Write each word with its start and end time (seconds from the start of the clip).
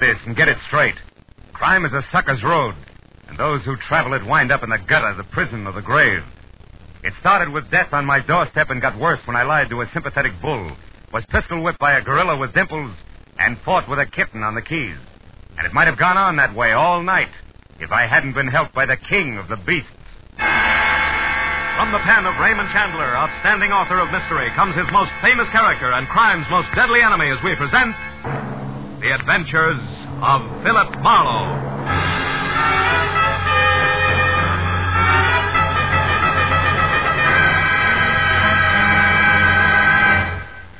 this 0.00 0.16
and 0.26 0.36
get 0.36 0.48
it 0.48 0.58
straight. 0.68 0.94
Crime 1.52 1.84
is 1.84 1.92
a 1.92 2.04
sucker's 2.12 2.42
road, 2.42 2.74
and 3.28 3.38
those 3.38 3.62
who 3.64 3.76
travel 3.88 4.14
it 4.14 4.24
wind 4.26 4.52
up 4.52 4.62
in 4.62 4.70
the 4.70 4.78
gutter, 4.78 5.14
the 5.16 5.24
prison, 5.24 5.66
or 5.66 5.72
the 5.72 5.82
grave. 5.82 6.22
It 7.02 7.12
started 7.20 7.52
with 7.52 7.70
death 7.70 7.92
on 7.92 8.04
my 8.04 8.20
doorstep 8.20 8.70
and 8.70 8.80
got 8.80 8.98
worse 8.98 9.20
when 9.26 9.36
I 9.36 9.42
lied 9.42 9.70
to 9.70 9.82
a 9.82 9.90
sympathetic 9.92 10.32
bull, 10.40 10.72
was 11.12 11.24
pistol 11.30 11.62
whipped 11.62 11.78
by 11.78 11.98
a 11.98 12.02
gorilla 12.02 12.36
with 12.36 12.54
dimples, 12.54 12.94
and 13.38 13.58
fought 13.64 13.88
with 13.88 13.98
a 13.98 14.06
kitten 14.06 14.42
on 14.42 14.54
the 14.54 14.62
keys. 14.62 14.96
And 15.56 15.66
it 15.66 15.72
might 15.72 15.86
have 15.86 15.98
gone 15.98 16.16
on 16.16 16.36
that 16.36 16.54
way 16.54 16.72
all 16.72 17.02
night 17.02 17.30
if 17.78 17.90
I 17.92 18.06
hadn't 18.06 18.34
been 18.34 18.48
helped 18.48 18.74
by 18.74 18.86
the 18.86 18.96
king 19.08 19.38
of 19.38 19.48
the 19.48 19.56
beasts. 19.66 19.90
From 21.74 21.90
the 21.90 21.98
pen 22.06 22.24
of 22.24 22.38
Raymond 22.38 22.70
Chandler, 22.72 23.16
outstanding 23.16 23.70
author 23.70 23.98
of 23.98 24.10
mystery, 24.10 24.48
comes 24.54 24.76
his 24.76 24.86
most 24.92 25.10
famous 25.22 25.50
character 25.50 25.92
and 25.92 26.06
crime's 26.08 26.46
most 26.50 26.68
deadly 26.74 27.02
enemy 27.02 27.30
as 27.30 27.42
we 27.42 27.54
present 27.56 28.43
The 29.04 29.12
Adventures 29.12 29.82
of 30.22 30.64
Philip 30.64 31.02
Marlowe. 31.02 31.60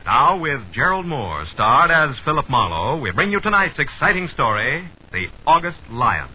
Now, 0.07 0.39
with 0.41 0.61
Gerald 0.73 1.05
Mohr 1.05 1.45
starred 1.53 1.91
as 1.91 2.17
Philip 2.25 2.49
Marlowe, 2.49 2.99
we 2.99 3.11
bring 3.11 3.31
you 3.31 3.41
tonight's 3.41 3.79
exciting 3.79 4.31
story 4.33 4.89
The 5.13 5.27
August 5.47 5.77
Lion. 5.91 6.31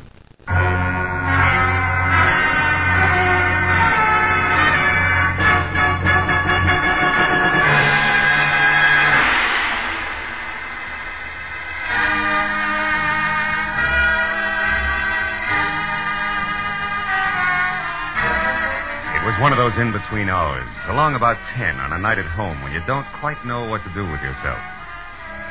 In 19.77 19.91
between 19.91 20.31
hours, 20.31 20.65
along 20.87 21.13
about 21.13 21.37
10 21.53 21.77
on 21.77 21.93
a 21.93 21.99
night 21.99 22.17
at 22.17 22.25
home 22.33 22.63
when 22.63 22.71
you 22.71 22.81
don't 22.87 23.05
quite 23.19 23.37
know 23.45 23.67
what 23.67 23.83
to 23.83 23.91
do 23.93 24.07
with 24.07 24.23
yourself. 24.23 24.61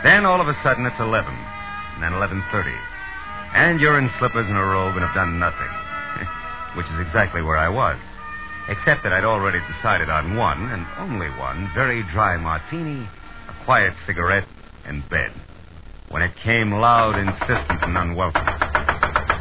Then 0.02 0.24
all 0.24 0.40
of 0.40 0.48
a 0.48 0.56
sudden 0.64 0.86
it's 0.86 0.98
11, 0.98 1.28
and 1.28 2.00
then 2.02 2.16
11.30. 2.16 2.40
And 3.54 3.80
you're 3.80 3.98
in 3.98 4.10
slippers 4.18 4.48
and 4.48 4.56
a 4.56 4.64
robe 4.64 4.96
and 4.96 5.04
have 5.04 5.14
done 5.14 5.38
nothing. 5.38 5.72
Which 6.76 6.88
is 6.88 7.06
exactly 7.06 7.42
where 7.42 7.60
I 7.60 7.68
was. 7.68 8.00
Except 8.68 9.04
that 9.04 9.12
I'd 9.12 9.28
already 9.28 9.60
decided 9.76 10.10
on 10.10 10.36
one, 10.36 10.72
and 10.72 10.82
only 10.98 11.30
one, 11.38 11.70
very 11.74 12.02
dry 12.12 12.36
martini, 12.36 13.04
a 13.04 13.64
quiet 13.64 13.94
cigarette, 14.06 14.48
and 14.84 15.06
bed. 15.08 15.32
When 16.10 16.22
it 16.22 16.32
came 16.42 16.72
loud, 16.72 17.18
insistent, 17.20 17.84
and 17.84 17.96
unwelcome. 17.96 18.57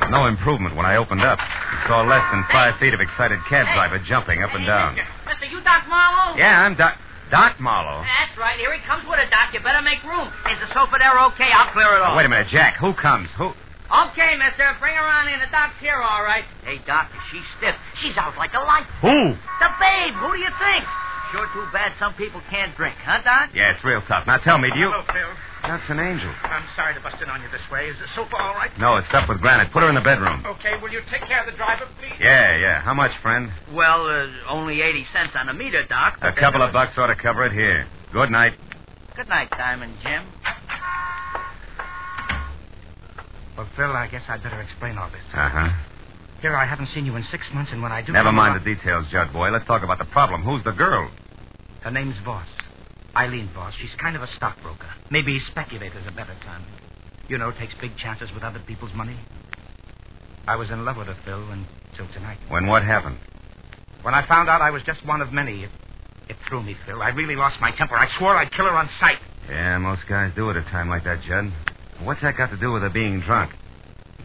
No 0.09 0.25
improvement 0.25 0.75
when 0.75 0.85
I 0.85 0.95
opened 0.95 1.21
up. 1.21 1.37
I 1.39 1.83
saw 1.87 2.01
less 2.07 2.23
than 2.31 2.43
five 2.51 2.79
feet 2.79 2.93
of 2.95 3.01
excited 3.03 3.39
cab 3.49 3.67
driver 3.75 3.99
jumping 4.07 4.41
up 4.41 4.55
and 4.55 4.65
down. 4.65 4.95
Mister, 5.27 5.45
you 5.51 5.59
Doc 5.61 5.83
Marlowe? 5.87 6.39
Yeah, 6.39 6.63
I'm 6.63 6.75
Doc, 6.75 6.95
Doc 7.29 7.59
Marlowe. 7.59 8.01
That's 8.07 8.35
right. 8.39 8.55
Here 8.55 8.71
he 8.71 8.79
comes 8.87 9.03
with 9.03 9.19
a 9.19 9.27
doc. 9.27 9.51
You 9.51 9.59
better 9.59 9.83
make 9.83 9.99
room. 10.07 10.31
Is 10.47 10.59
the 10.63 10.71
sofa 10.71 10.95
there 10.99 11.11
okay? 11.35 11.51
I'll 11.51 11.71
clear 11.75 11.99
it 11.99 12.01
off. 12.01 12.15
Wait 12.15 12.25
a 12.25 12.31
minute, 12.31 12.47
Jack. 12.47 12.79
Who 12.79 12.95
comes? 12.95 13.27
Who? 13.35 13.51
Okay, 13.87 14.35
mister. 14.39 14.67
Bring 14.79 14.95
her 14.95 15.07
on 15.07 15.27
in. 15.27 15.39
The 15.43 15.51
doc's 15.51 15.75
here, 15.79 15.99
all 15.99 16.23
right. 16.23 16.43
Hey, 16.63 16.79
Doc, 16.87 17.11
she's 17.31 17.45
stiff. 17.59 17.75
She's 18.03 18.15
out 18.15 18.35
like 18.39 18.55
a 18.55 18.63
light. 18.63 18.87
Who? 19.03 19.35
The 19.35 19.69
babe. 19.79 20.15
Who 20.23 20.31
do 20.35 20.39
you 20.39 20.51
think? 20.55 20.83
Sure 21.35 21.47
too 21.51 21.67
bad 21.75 21.91
some 21.99 22.15
people 22.15 22.39
can't 22.49 22.71
drink, 22.79 22.95
huh, 23.03 23.19
Doc? 23.23 23.51
Yeah, 23.51 23.75
it's 23.75 23.83
real 23.83 23.99
tough. 24.07 24.23
Now 24.23 24.39
tell 24.39 24.57
me, 24.57 24.71
do 24.71 24.79
you. 24.79 24.87
Hello, 24.87 25.03
Phil. 25.11 25.31
That's 25.63 25.83
an 25.89 25.99
angel. 25.99 26.31
I'm 26.43 26.63
sorry 26.75 26.93
to 26.95 27.01
bust 27.01 27.17
in 27.21 27.29
on 27.29 27.41
you 27.41 27.49
this 27.51 27.61
way. 27.71 27.87
Is 27.89 27.97
the 27.99 28.07
sofa 28.15 28.35
all 28.39 28.53
right? 28.55 28.71
No, 28.79 28.95
it's 28.97 29.07
up 29.13 29.27
with 29.27 29.39
granite. 29.41 29.71
Put 29.73 29.83
her 29.83 29.89
in 29.89 29.95
the 29.95 30.01
bedroom. 30.05 30.43
Okay, 30.45 30.79
will 30.81 30.91
you 30.91 31.01
take 31.11 31.27
care 31.27 31.41
of 31.43 31.51
the 31.51 31.57
driver, 31.57 31.85
please? 31.99 32.15
Yeah, 32.21 32.55
yeah. 32.57 32.81
How 32.81 32.93
much, 32.93 33.11
friend? 33.21 33.51
Well, 33.73 34.05
uh, 34.07 34.27
only 34.49 34.81
80 34.81 35.05
cents 35.13 35.33
on 35.35 35.47
the 35.47 35.53
meter, 35.53 35.83
Doc. 35.87 36.17
A 36.21 36.31
couple 36.39 36.61
of 36.61 36.71
bucks 36.71 36.93
ought 36.97 37.07
to 37.07 37.15
cover 37.15 37.45
it 37.45 37.51
here. 37.51 37.85
Good 38.13 38.31
night. 38.31 38.53
Good 39.15 39.27
night, 39.27 39.49
Diamond 39.51 39.95
Jim. 40.03 40.23
Well, 43.57 43.67
Phil, 43.75 43.91
I 43.91 44.07
guess 44.07 44.21
I'd 44.29 44.43
better 44.43 44.61
explain 44.61 44.97
all 44.97 45.09
this. 45.09 45.25
Uh 45.33 45.49
huh. 45.49 45.69
Here, 46.41 46.55
I 46.55 46.65
haven't 46.65 46.89
seen 46.93 47.05
you 47.05 47.15
in 47.15 47.25
six 47.31 47.43
months, 47.53 47.71
and 47.73 47.81
when 47.81 47.91
I 47.91 48.03
do. 48.03 48.13
Never 48.13 48.31
mind 48.31 48.53
along- 48.53 48.63
the 48.63 48.75
details, 48.75 49.05
Judd 49.11 49.33
boy. 49.33 49.49
Let's 49.49 49.65
talk 49.65 49.81
about 49.83 49.97
the 49.97 50.05
problem. 50.05 50.43
Who's 50.43 50.63
the 50.63 50.71
girl? 50.71 51.09
Her 51.81 51.89
name's 51.91 52.15
Voss. 52.23 52.45
Eileen 53.15 53.49
Voss, 53.53 53.73
She's 53.81 53.89
kind 54.01 54.15
of 54.15 54.21
a 54.21 54.27
stockbroker. 54.35 54.89
Maybe 55.09 55.39
speculator's 55.51 56.05
a 56.07 56.11
better 56.11 56.35
term. 56.43 56.63
You 57.27 57.37
know, 57.37 57.51
takes 57.51 57.73
big 57.81 57.97
chances 57.97 58.29
with 58.33 58.43
other 58.43 58.59
people's 58.65 58.93
money. 58.95 59.17
I 60.47 60.55
was 60.55 60.69
in 60.69 60.85
love 60.85 60.97
with 60.97 61.07
her, 61.07 61.17
Phil, 61.25 61.43
until 61.51 62.07
tonight. 62.13 62.37
When 62.47 62.67
what 62.67 62.83
happened? 62.83 63.17
When 64.01 64.13
I 64.13 64.25
found 64.27 64.49
out 64.49 64.61
I 64.61 64.71
was 64.71 64.81
just 64.85 65.05
one 65.05 65.21
of 65.21 65.33
many, 65.33 65.63
it, 65.65 65.71
it 66.29 66.37
threw 66.47 66.63
me, 66.63 66.75
Phil. 66.85 67.01
I 67.01 67.09
really 67.09 67.35
lost 67.35 67.57
my 67.59 67.71
temper. 67.77 67.95
I 67.95 68.07
swore 68.17 68.35
I'd 68.37 68.51
kill 68.51 68.65
her 68.65 68.75
on 68.75 68.89
sight. 68.99 69.17
Yeah, 69.49 69.77
most 69.79 70.01
guys 70.07 70.31
do 70.35 70.49
at 70.49 70.55
a 70.55 70.63
time 70.63 70.89
like 70.89 71.03
that, 71.03 71.19
Judd. 71.27 71.51
What's 72.03 72.21
that 72.21 72.37
got 72.37 72.49
to 72.51 72.57
do 72.57 72.71
with 72.71 72.83
her 72.83 72.89
being 72.89 73.21
drunk? 73.21 73.51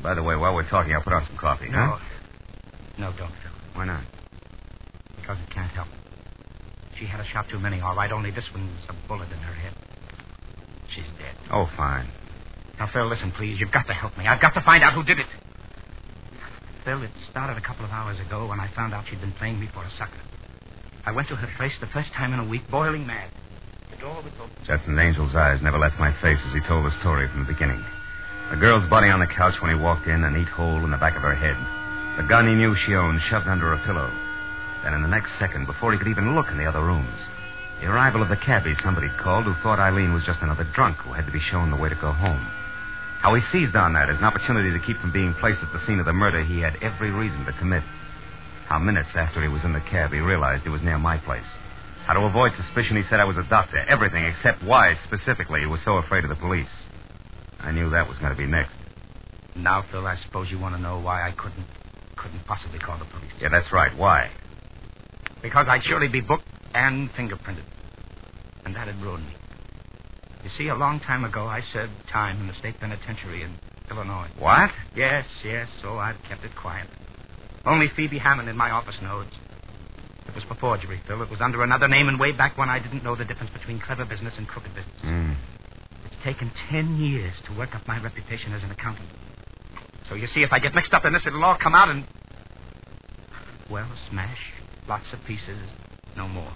By 0.03 0.15
the 0.15 0.23
way, 0.23 0.37
while 0.37 0.55
we're 0.55 0.69
talking, 0.69 0.95
I'll 0.95 1.03
put 1.03 1.13
on 1.13 1.27
some 1.27 1.37
coffee. 1.39 1.69
No. 1.69 1.97
Huh? 1.97 1.99
No, 2.99 3.07
don't, 3.19 3.31
Phil. 3.31 3.53
Why 3.75 3.87
not? 3.87 4.05
Because 5.17 5.39
it 5.39 5.55
can't 5.55 5.71
help. 5.73 5.89
She 6.99 7.07
had 7.07 7.21
a 7.21 7.27
shot 7.33 7.47
too 7.51 7.59
many, 7.59 7.81
all 7.81 7.97
right, 7.97 8.13
only 8.13 8.31
this 8.31 8.45
one's 8.55 8.79
a 8.89 9.09
bullet 9.09 9.31
in 9.31 9.39
her 9.39 9.55
head. 9.55 9.75
She's 10.95 11.09
dead. 11.19 11.37
Oh, 11.53 11.69
fine. 11.77 12.09
Now, 12.79 12.89
Phil, 12.93 13.09
listen, 13.09 13.33
please. 13.37 13.59
You've 13.59 13.73
got 13.73 13.87
to 13.87 13.95
help 13.95 14.17
me. 14.19 14.27
I've 14.27 14.41
got 14.41 14.55
to 14.55 14.63
find 14.63 14.83
out 14.83 14.93
who 14.93 15.03
did 15.03 15.19
it. 15.19 15.27
Phil, 16.85 17.03
it 17.03 17.11
started 17.31 17.57
a 17.57 17.65
couple 17.65 17.85
of 17.85 17.91
hours 17.91 18.19
ago 18.19 18.47
when 18.47 18.61
I 18.61 18.71
found 18.75 18.93
out 18.93 19.05
she'd 19.09 19.21
been 19.21 19.33
playing 19.39 19.61
me 19.61 19.69
for 19.73 19.85
a 19.85 19.91
sucker. 19.99 20.21
I 21.07 21.13
went 21.13 21.29
to 21.29 21.37
her 21.37 21.49
place 21.57 21.73
the 21.81 21.87
first 21.89 22.13
time 22.15 22.33
in 22.33 22.41
a 22.41 22.45
week, 22.45 22.69
boiling 22.71 23.07
mad. 23.07 23.31
The 23.91 23.97
door 23.99 24.23
was 24.23 24.33
open. 24.39 24.57
Judson 24.67 24.99
Angel's 24.99 25.35
eyes 25.35 25.61
never 25.63 25.79
left 25.79 25.99
my 25.99 26.13
face 26.23 26.39
as 26.47 26.53
he 26.55 26.61
told 26.67 26.85
the 26.85 27.01
story 27.01 27.29
from 27.29 27.47
the 27.47 27.53
beginning. 27.53 27.83
The 28.51 28.57
girl's 28.57 28.89
body 28.91 29.09
on 29.09 29.21
the 29.21 29.27
couch 29.27 29.55
when 29.63 29.75
he 29.75 29.83
walked 29.83 30.07
in, 30.07 30.25
a 30.25 30.31
neat 30.31 30.49
hole 30.49 30.85
in 30.85 30.91
the 30.91 30.99
back 30.99 31.17
of 31.17 31.23
her 31.23 31.35
head. 31.35 31.57
The 32.19 32.29
gun 32.29 32.47
he 32.47 32.55
knew 32.55 32.75
she 32.85 32.95
owned 32.95 33.21
shoved 33.31 33.49
under 33.49 33.73
a 33.73 33.85
pillow. 33.87 34.11
Then, 34.83 34.95
in 34.95 35.03
the 35.03 35.09
next 35.09 35.31
second, 35.39 35.67
before 35.67 35.93
he 35.93 35.99
could 35.99 36.11
even 36.11 36.35
look 36.35 36.49
in 36.51 36.59
the 36.59 36.67
other 36.67 36.83
rooms, 36.83 37.19
the 37.81 37.87
arrival 37.87 38.23
of 38.23 38.29
the 38.29 38.37
cabbie 38.37 38.77
somebody'd 38.83 39.19
called 39.19 39.45
who 39.45 39.55
thought 39.63 39.79
Eileen 39.79 40.13
was 40.13 40.25
just 40.27 40.43
another 40.43 40.63
drunk 40.75 40.99
who 40.99 41.13
had 41.13 41.27
to 41.27 41.33
be 41.33 41.43
shown 41.51 41.71
the 41.71 41.77
way 41.77 41.89
to 41.89 41.99
go 41.99 42.13
home. 42.13 42.47
How 43.23 43.35
he 43.35 43.43
seized 43.51 43.75
on 43.75 43.95
that 43.95 44.11
as 44.11 44.19
an 44.19 44.25
opportunity 44.25 44.71
to 44.71 44.85
keep 44.87 44.99
from 45.01 45.13
being 45.13 45.35
placed 45.39 45.63
at 45.63 45.73
the 45.73 45.83
scene 45.87 45.99
of 45.99 46.07
the 46.07 46.13
murder 46.13 46.43
he 46.43 46.59
had 46.59 46.79
every 46.83 47.11
reason 47.11 47.45
to 47.45 47.53
commit. 47.59 47.83
How 48.67 48.79
minutes 48.79 49.11
after 49.15 49.43
he 49.43 49.49
was 49.49 49.63
in 49.65 49.73
the 49.73 49.83
cab 49.91 50.13
he 50.13 50.19
realized 50.19 50.63
he 50.63 50.71
was 50.71 50.83
near 50.83 50.99
my 50.99 51.19
place. 51.19 51.47
How 52.07 52.15
to 52.15 52.21
avoid 52.21 52.51
suspicion 52.59 52.97
he 52.97 53.07
said 53.11 53.21
I 53.21 53.25
was 53.25 53.37
a 53.37 53.47
doctor. 53.49 53.79
Everything 53.87 54.25
except 54.27 54.63
why 54.63 54.99
specifically 55.07 55.61
he 55.61 55.67
was 55.67 55.81
so 55.85 55.99
afraid 55.99 56.25
of 56.25 56.31
the 56.31 56.43
police. 56.43 56.71
I 57.61 57.71
knew 57.71 57.91
that 57.91 58.09
was 58.09 58.19
going 58.19 58.35
to 58.35 58.39
be 58.39 58.47
next. 58.47 58.75
Now, 59.55 59.85
Phil, 59.91 60.07
I 60.07 60.19
suppose 60.27 60.49
you 60.51 60.59
want 60.59 60.75
to 60.75 60.83
know 60.83 60.99
why 60.99 61.27
I 61.27 61.31
couldn't 61.31 61.67
couldn't 62.17 62.47
possibly 62.47 62.79
call 62.79 62.99
the 62.99 63.05
police. 63.07 63.31
Yeah, 63.41 63.49
that's 63.51 63.71
right. 63.73 63.97
Why? 63.97 64.31
Because 65.43 65.67
I'd 65.69 65.83
surely 65.85 66.09
be 66.09 66.21
booked 66.21 66.47
and 66.75 67.11
fingerprinted. 67.13 67.65
And 68.65 68.77
that'd 68.77 68.97
ruin 69.03 69.27
me. 69.27 69.35
You 70.45 70.51
see, 70.57 70.69
a 70.69 70.75
long 70.75 71.01
time 71.01 71.25
ago, 71.25 71.47
I 71.47 71.63
served 71.73 71.93
time 72.13 72.41
in 72.41 72.47
the 72.47 72.55
state 72.55 72.79
penitentiary 72.81 73.43
in 73.43 73.55
Illinois. 73.91 74.29
What? 74.39 74.71
Yes, 74.97 75.25
yes, 75.45 75.69
so 75.83 75.99
I've 75.99 76.17
kept 76.29 76.45
it 76.45 76.51
quiet. 76.61 76.89
Only 77.65 77.89
Phoebe 77.95 78.19
Hammond 78.19 78.49
in 78.49 78.57
my 78.57 78.71
office 78.71 78.97
knows. 79.03 79.27
It 80.27 80.35
was 80.35 80.45
for 80.45 80.55
forgery, 80.55 81.01
Phil. 81.07 81.23
It 81.23 81.31
was 81.31 81.41
under 81.41 81.63
another 81.63 81.89
name 81.89 82.09
and 82.09 82.19
way 82.19 82.33
back 82.33 82.57
when 82.59 82.69
I 82.69 82.79
didn't 82.79 83.05
know 83.05 83.15
the 83.15 83.25
difference 83.25 83.53
between 83.53 83.81
clever 83.81 84.05
business 84.05 84.35
and 84.37 84.49
crooked 84.49 84.75
business. 84.75 84.97
Hmm. 85.01 85.33
It's 86.07 86.17
taken 86.25 86.51
ten 86.71 86.97
years 86.97 87.35
to 87.47 87.57
work 87.57 87.75
up 87.75 87.87
my 87.87 88.01
reputation 88.03 88.53
as 88.53 88.63
an 88.63 88.71
accountant. 88.71 89.09
So 90.09 90.15
you 90.15 90.27
see, 90.35 90.43
if 90.43 90.53
I 90.53 90.59
get 90.59 90.75
mixed 90.75 90.93
up 90.93 91.05
in 91.05 91.13
this, 91.13 91.23
it'll 91.27 91.45
all 91.45 91.59
come 91.63 91.75
out 91.75 91.89
and. 91.89 92.07
Well, 93.71 93.89
smash. 94.11 94.39
Lots 94.89 95.05
of 95.13 95.19
pieces. 95.27 95.59
No 96.17 96.29
more. 96.29 96.53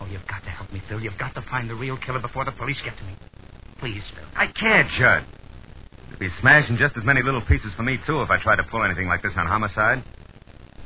Oh, 0.00 0.06
you've 0.06 0.26
got 0.26 0.42
to 0.44 0.50
help 0.50 0.72
me, 0.72 0.82
Phil. 0.88 1.00
You've 1.00 1.18
got 1.18 1.34
to 1.34 1.42
find 1.50 1.68
the 1.68 1.74
real 1.74 1.98
killer 1.98 2.20
before 2.20 2.44
the 2.44 2.52
police 2.52 2.78
get 2.84 2.96
to 2.96 3.04
me. 3.04 3.16
Please, 3.78 4.02
Phil. 4.14 4.24
I 4.34 4.46
can't, 4.46 4.88
Judd. 4.98 5.24
It'd 6.08 6.18
be 6.18 6.28
smashing 6.40 6.78
just 6.78 6.96
as 6.96 7.04
many 7.04 7.22
little 7.22 7.42
pieces 7.42 7.72
for 7.76 7.82
me, 7.82 7.98
too, 8.06 8.22
if 8.22 8.30
I 8.30 8.42
tried 8.42 8.56
to 8.56 8.64
pull 8.64 8.82
anything 8.82 9.08
like 9.08 9.22
this 9.22 9.32
on 9.36 9.46
homicide. 9.46 10.04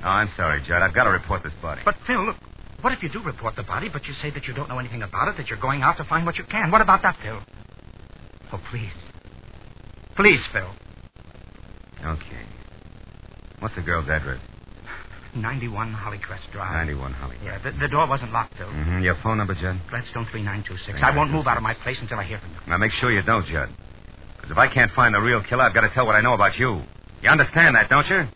Oh, 0.02 0.08
I'm 0.08 0.30
sorry, 0.36 0.62
Judd. 0.66 0.82
I've 0.82 0.94
got 0.94 1.04
to 1.04 1.10
report 1.10 1.42
this 1.42 1.52
body. 1.62 1.82
But, 1.84 1.96
Phil, 2.06 2.24
look. 2.24 2.36
What 2.80 2.92
if 2.92 3.02
you 3.02 3.08
do 3.08 3.22
report 3.22 3.56
the 3.56 3.62
body, 3.62 3.88
but 3.88 4.04
you 4.06 4.12
say 4.20 4.30
that 4.30 4.46
you 4.46 4.52
don't 4.52 4.68
know 4.68 4.78
anything 4.78 5.02
about 5.02 5.28
it, 5.28 5.36
that 5.38 5.48
you're 5.48 5.58
going 5.58 5.82
out 5.82 5.96
to 5.96 6.04
find 6.04 6.26
what 6.26 6.36
you 6.36 6.44
can? 6.44 6.70
What 6.70 6.82
about 6.82 7.00
that, 7.02 7.16
Phil? 7.22 7.40
Oh, 8.52 8.60
please. 8.70 8.92
Please, 10.16 10.40
Phil. 10.52 10.70
Okay. 12.04 12.46
What's 13.60 13.74
the 13.74 13.80
girl's 13.80 14.08
address? 14.10 14.40
91 15.36 15.92
Hollycrest 15.92 16.50
Drive. 16.52 16.86
91 16.86 17.12
Holly. 17.12 17.36
Yeah, 17.44 17.58
the, 17.62 17.72
the 17.78 17.88
door 17.88 18.06
wasn't 18.06 18.32
locked, 18.32 18.54
though. 18.58 18.66
Mm-hmm. 18.66 19.02
Your 19.02 19.16
phone 19.22 19.38
number, 19.38 19.54
Judd? 19.54 19.80
Gladstone 19.90 20.26
3926. 20.30 20.98
I 21.02 21.16
won't 21.16 21.30
move 21.30 21.46
out 21.46 21.56
of 21.56 21.62
my 21.62 21.74
place 21.74 21.96
until 22.00 22.18
I 22.18 22.24
hear 22.24 22.38
from 22.38 22.50
you. 22.50 22.58
Now, 22.68 22.78
make 22.78 22.92
sure 23.00 23.10
you 23.10 23.22
don't, 23.22 23.46
Judd. 23.46 23.70
Because 24.36 24.50
if 24.52 24.58
I 24.58 24.68
can't 24.72 24.92
find 24.92 25.14
the 25.14 25.20
real 25.20 25.42
killer, 25.48 25.62
I've 25.64 25.74
got 25.74 25.82
to 25.82 25.90
tell 25.94 26.06
what 26.06 26.14
I 26.14 26.20
know 26.20 26.34
about 26.34 26.58
you. 26.58 26.82
You 27.22 27.30
understand 27.30 27.74
that, 27.76 27.88
don't 27.88 28.06
you? 28.06 28.28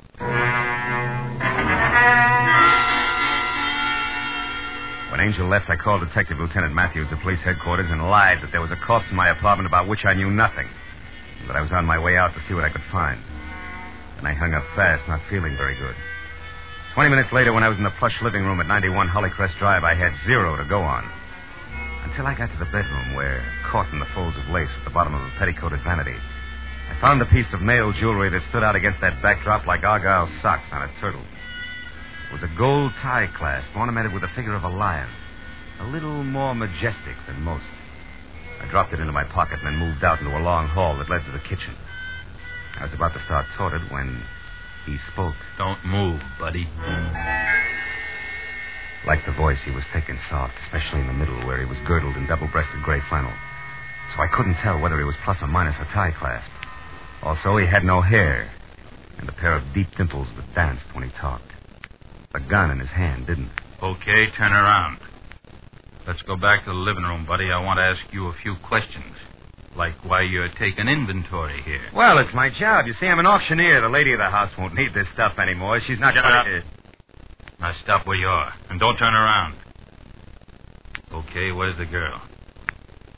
When 5.12 5.20
Angel 5.20 5.48
left, 5.48 5.68
I 5.68 5.76
called 5.76 6.06
Detective 6.06 6.38
Lieutenant 6.38 6.74
Matthews 6.74 7.08
at 7.10 7.20
police 7.22 7.40
headquarters 7.44 7.90
and 7.90 8.00
lied 8.08 8.38
that 8.42 8.52
there 8.52 8.60
was 8.60 8.70
a 8.70 8.78
corpse 8.86 9.06
in 9.10 9.16
my 9.16 9.30
apartment 9.30 9.66
about 9.66 9.88
which 9.88 10.04
I 10.04 10.14
knew 10.14 10.30
nothing. 10.30 10.68
But 11.46 11.56
I 11.56 11.60
was 11.60 11.72
on 11.72 11.84
my 11.84 11.98
way 11.98 12.16
out 12.16 12.34
to 12.34 12.40
see 12.48 12.54
what 12.54 12.64
I 12.64 12.70
could 12.70 12.84
find. 12.92 13.20
And 14.18 14.26
I 14.26 14.34
hung 14.34 14.54
up 14.54 14.64
fast, 14.76 15.02
not 15.08 15.20
feeling 15.30 15.56
very 15.56 15.76
good. 15.76 15.94
Twenty 16.98 17.14
minutes 17.14 17.30
later, 17.30 17.54
when 17.54 17.62
I 17.62 17.70
was 17.70 17.78
in 17.78 17.86
the 17.86 17.94
plush 18.02 18.18
living 18.26 18.42
room 18.42 18.58
at 18.58 18.66
91 18.66 19.06
Hollycrest 19.06 19.54
Drive, 19.62 19.86
I 19.86 19.94
had 19.94 20.10
zero 20.26 20.58
to 20.58 20.66
go 20.66 20.82
on. 20.82 21.06
Until 22.02 22.26
I 22.26 22.34
got 22.34 22.50
to 22.50 22.58
the 22.58 22.66
bedroom 22.74 23.14
where, 23.14 23.38
caught 23.70 23.86
in 23.94 24.02
the 24.02 24.10
folds 24.18 24.34
of 24.34 24.50
lace 24.50 24.66
at 24.66 24.82
the 24.82 24.90
bottom 24.90 25.14
of 25.14 25.22
a 25.22 25.30
petticoated 25.38 25.78
vanity, 25.86 26.18
I 26.18 27.00
found 27.00 27.22
a 27.22 27.30
piece 27.30 27.46
of 27.54 27.62
male 27.62 27.94
jewelry 27.94 28.34
that 28.34 28.42
stood 28.50 28.66
out 28.66 28.74
against 28.74 28.98
that 29.00 29.22
backdrop 29.22 29.64
like 29.64 29.84
argyle 29.84 30.26
socks 30.42 30.66
on 30.74 30.90
a 30.90 30.90
turtle. 30.98 31.22
It 31.22 32.32
was 32.34 32.42
a 32.42 32.50
gold 32.58 32.90
tie 33.00 33.30
clasp 33.38 33.70
ornamented 33.76 34.12
with 34.12 34.26
the 34.26 34.34
figure 34.34 34.58
of 34.58 34.64
a 34.64 34.68
lion, 34.68 35.08
a 35.78 35.86
little 35.86 36.24
more 36.24 36.52
majestic 36.52 37.14
than 37.28 37.46
most. 37.46 37.70
I 38.58 38.66
dropped 38.74 38.92
it 38.92 38.98
into 38.98 39.14
my 39.14 39.22
pocket 39.22 39.62
and 39.62 39.70
then 39.70 39.78
moved 39.78 40.02
out 40.02 40.18
into 40.18 40.34
a 40.34 40.42
long 40.42 40.66
hall 40.66 40.98
that 40.98 41.08
led 41.08 41.22
to 41.26 41.30
the 41.30 41.46
kitchen. 41.46 41.78
I 42.74 42.90
was 42.90 42.92
about 42.92 43.14
to 43.14 43.22
start 43.22 43.46
it 43.46 43.86
when 43.86 44.18
he 44.90 44.98
spoke. 45.12 45.34
Don't 45.56 45.84
move, 45.84 46.20
buddy. 46.38 46.68
Like 49.06 49.24
the 49.26 49.32
voice, 49.32 49.58
he 49.64 49.70
was 49.70 49.84
thick 49.92 50.04
and 50.08 50.18
soft, 50.28 50.54
especially 50.66 51.00
in 51.00 51.06
the 51.06 51.12
middle 51.12 51.46
where 51.46 51.60
he 51.60 51.64
was 51.64 51.78
girdled 51.86 52.16
in 52.16 52.26
double-breasted 52.26 52.82
gray 52.82 53.00
flannel. 53.08 53.32
So 54.14 54.22
I 54.22 54.28
couldn't 54.36 54.56
tell 54.62 54.80
whether 54.80 54.98
he 54.98 55.04
was 55.04 55.14
plus 55.24 55.36
or 55.40 55.46
minus 55.48 55.76
a 55.80 55.84
tie 55.94 56.12
clasp. 56.18 56.50
Also, 57.22 57.56
he 57.56 57.66
had 57.66 57.84
no 57.84 58.00
hair 58.00 58.50
and 59.18 59.28
a 59.28 59.32
pair 59.32 59.56
of 59.56 59.74
deep 59.74 59.88
dimples 59.96 60.28
that 60.36 60.54
danced 60.54 60.84
when 60.94 61.04
he 61.04 61.10
talked. 61.20 61.50
The 62.32 62.40
gun 62.40 62.70
in 62.70 62.78
his 62.78 62.90
hand 62.90 63.26
didn't. 63.26 63.50
Okay, 63.82 64.30
turn 64.36 64.52
around. 64.52 64.98
Let's 66.06 66.22
go 66.22 66.36
back 66.36 66.64
to 66.64 66.70
the 66.70 66.76
living 66.76 67.04
room, 67.04 67.26
buddy. 67.26 67.50
I 67.50 67.60
want 67.60 67.78
to 67.78 67.82
ask 67.82 68.12
you 68.12 68.28
a 68.28 68.34
few 68.42 68.56
questions. 68.66 69.14
Like 69.78 69.94
why 70.04 70.22
you're 70.22 70.48
taking 70.58 70.88
inventory 70.88 71.62
here. 71.62 71.86
Well, 71.94 72.18
it's 72.18 72.34
my 72.34 72.50
job. 72.50 72.88
You 72.88 72.94
see, 72.98 73.06
I'm 73.06 73.20
an 73.20 73.26
auctioneer. 73.26 73.80
The 73.80 73.88
lady 73.88 74.12
of 74.12 74.18
the 74.18 74.28
house 74.28 74.50
won't 74.58 74.74
need 74.74 74.92
this 74.92 75.06
stuff 75.14 75.38
anymore. 75.38 75.80
She's 75.86 76.00
not 76.00 76.14
Shut 76.14 76.24
going 76.24 76.34
up. 76.34 76.46
to... 76.46 76.62
Now 77.60 77.72
stop 77.84 78.04
where 78.04 78.16
you 78.16 78.26
are. 78.26 78.52
And 78.70 78.80
don't 78.80 78.96
turn 78.96 79.14
around. 79.14 79.54
Okay, 81.12 81.52
where's 81.52 81.78
the 81.78 81.86
girl? 81.86 82.20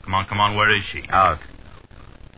Come 0.03 0.13
on, 0.13 0.27
come 0.27 0.39
on, 0.39 0.55
where 0.55 0.69
is 0.75 0.83
she? 0.93 1.01
Out. 1.09 1.39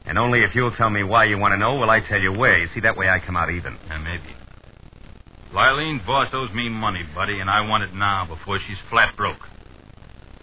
And 0.06 0.18
only 0.18 0.40
if 0.40 0.56
you'll 0.56 0.75
tell 0.75 0.90
me 0.90 1.04
why 1.04 1.25
you 1.25 1.38
want 1.38 1.52
to 1.52 1.58
know 1.58 1.75
will 1.75 1.90
I 1.90 2.00
tell 2.00 2.20
you 2.20 2.31
where. 2.31 2.58
You 2.60 2.70
see, 2.74 2.80
that 2.80 2.96
way 2.96 3.10
I 3.10 3.20
come 3.20 3.36
out 3.36 3.52
even. 3.52 3.78
Yeah, 3.88 3.98
maybe. 3.98 4.34
Lileen's 5.54 6.02
boss 6.08 6.30
owes 6.34 6.52
me 6.54 6.70
money, 6.70 7.04
buddy, 7.14 7.40
and 7.40 7.50
I 7.50 7.62
want 7.68 7.84
it 7.84 7.94
now 7.94 8.25
before 8.25 8.60
she's 8.66 8.78
flat 8.90 9.18
broke. 9.18 9.44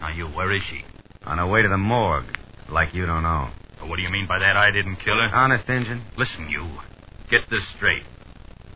Now, 0.00 0.10
you, 0.10 0.26
where 0.26 0.52
is 0.54 0.62
she? 0.70 0.82
On 1.24 1.38
her 1.38 1.46
way 1.46 1.62
to 1.62 1.68
the 1.68 1.78
morgue. 1.78 2.26
Like 2.70 2.94
you 2.94 3.06
don't 3.06 3.22
know. 3.22 3.48
What 3.86 3.96
do 3.96 4.02
you 4.02 4.10
mean 4.10 4.26
by 4.26 4.38
that? 4.38 4.56
I 4.56 4.70
didn't 4.70 4.96
kill 5.04 5.16
her? 5.16 5.28
Honest, 5.34 5.68
Injun? 5.68 6.02
Listen, 6.16 6.48
you. 6.48 6.68
Get 7.30 7.48
this 7.50 7.62
straight. 7.76 8.02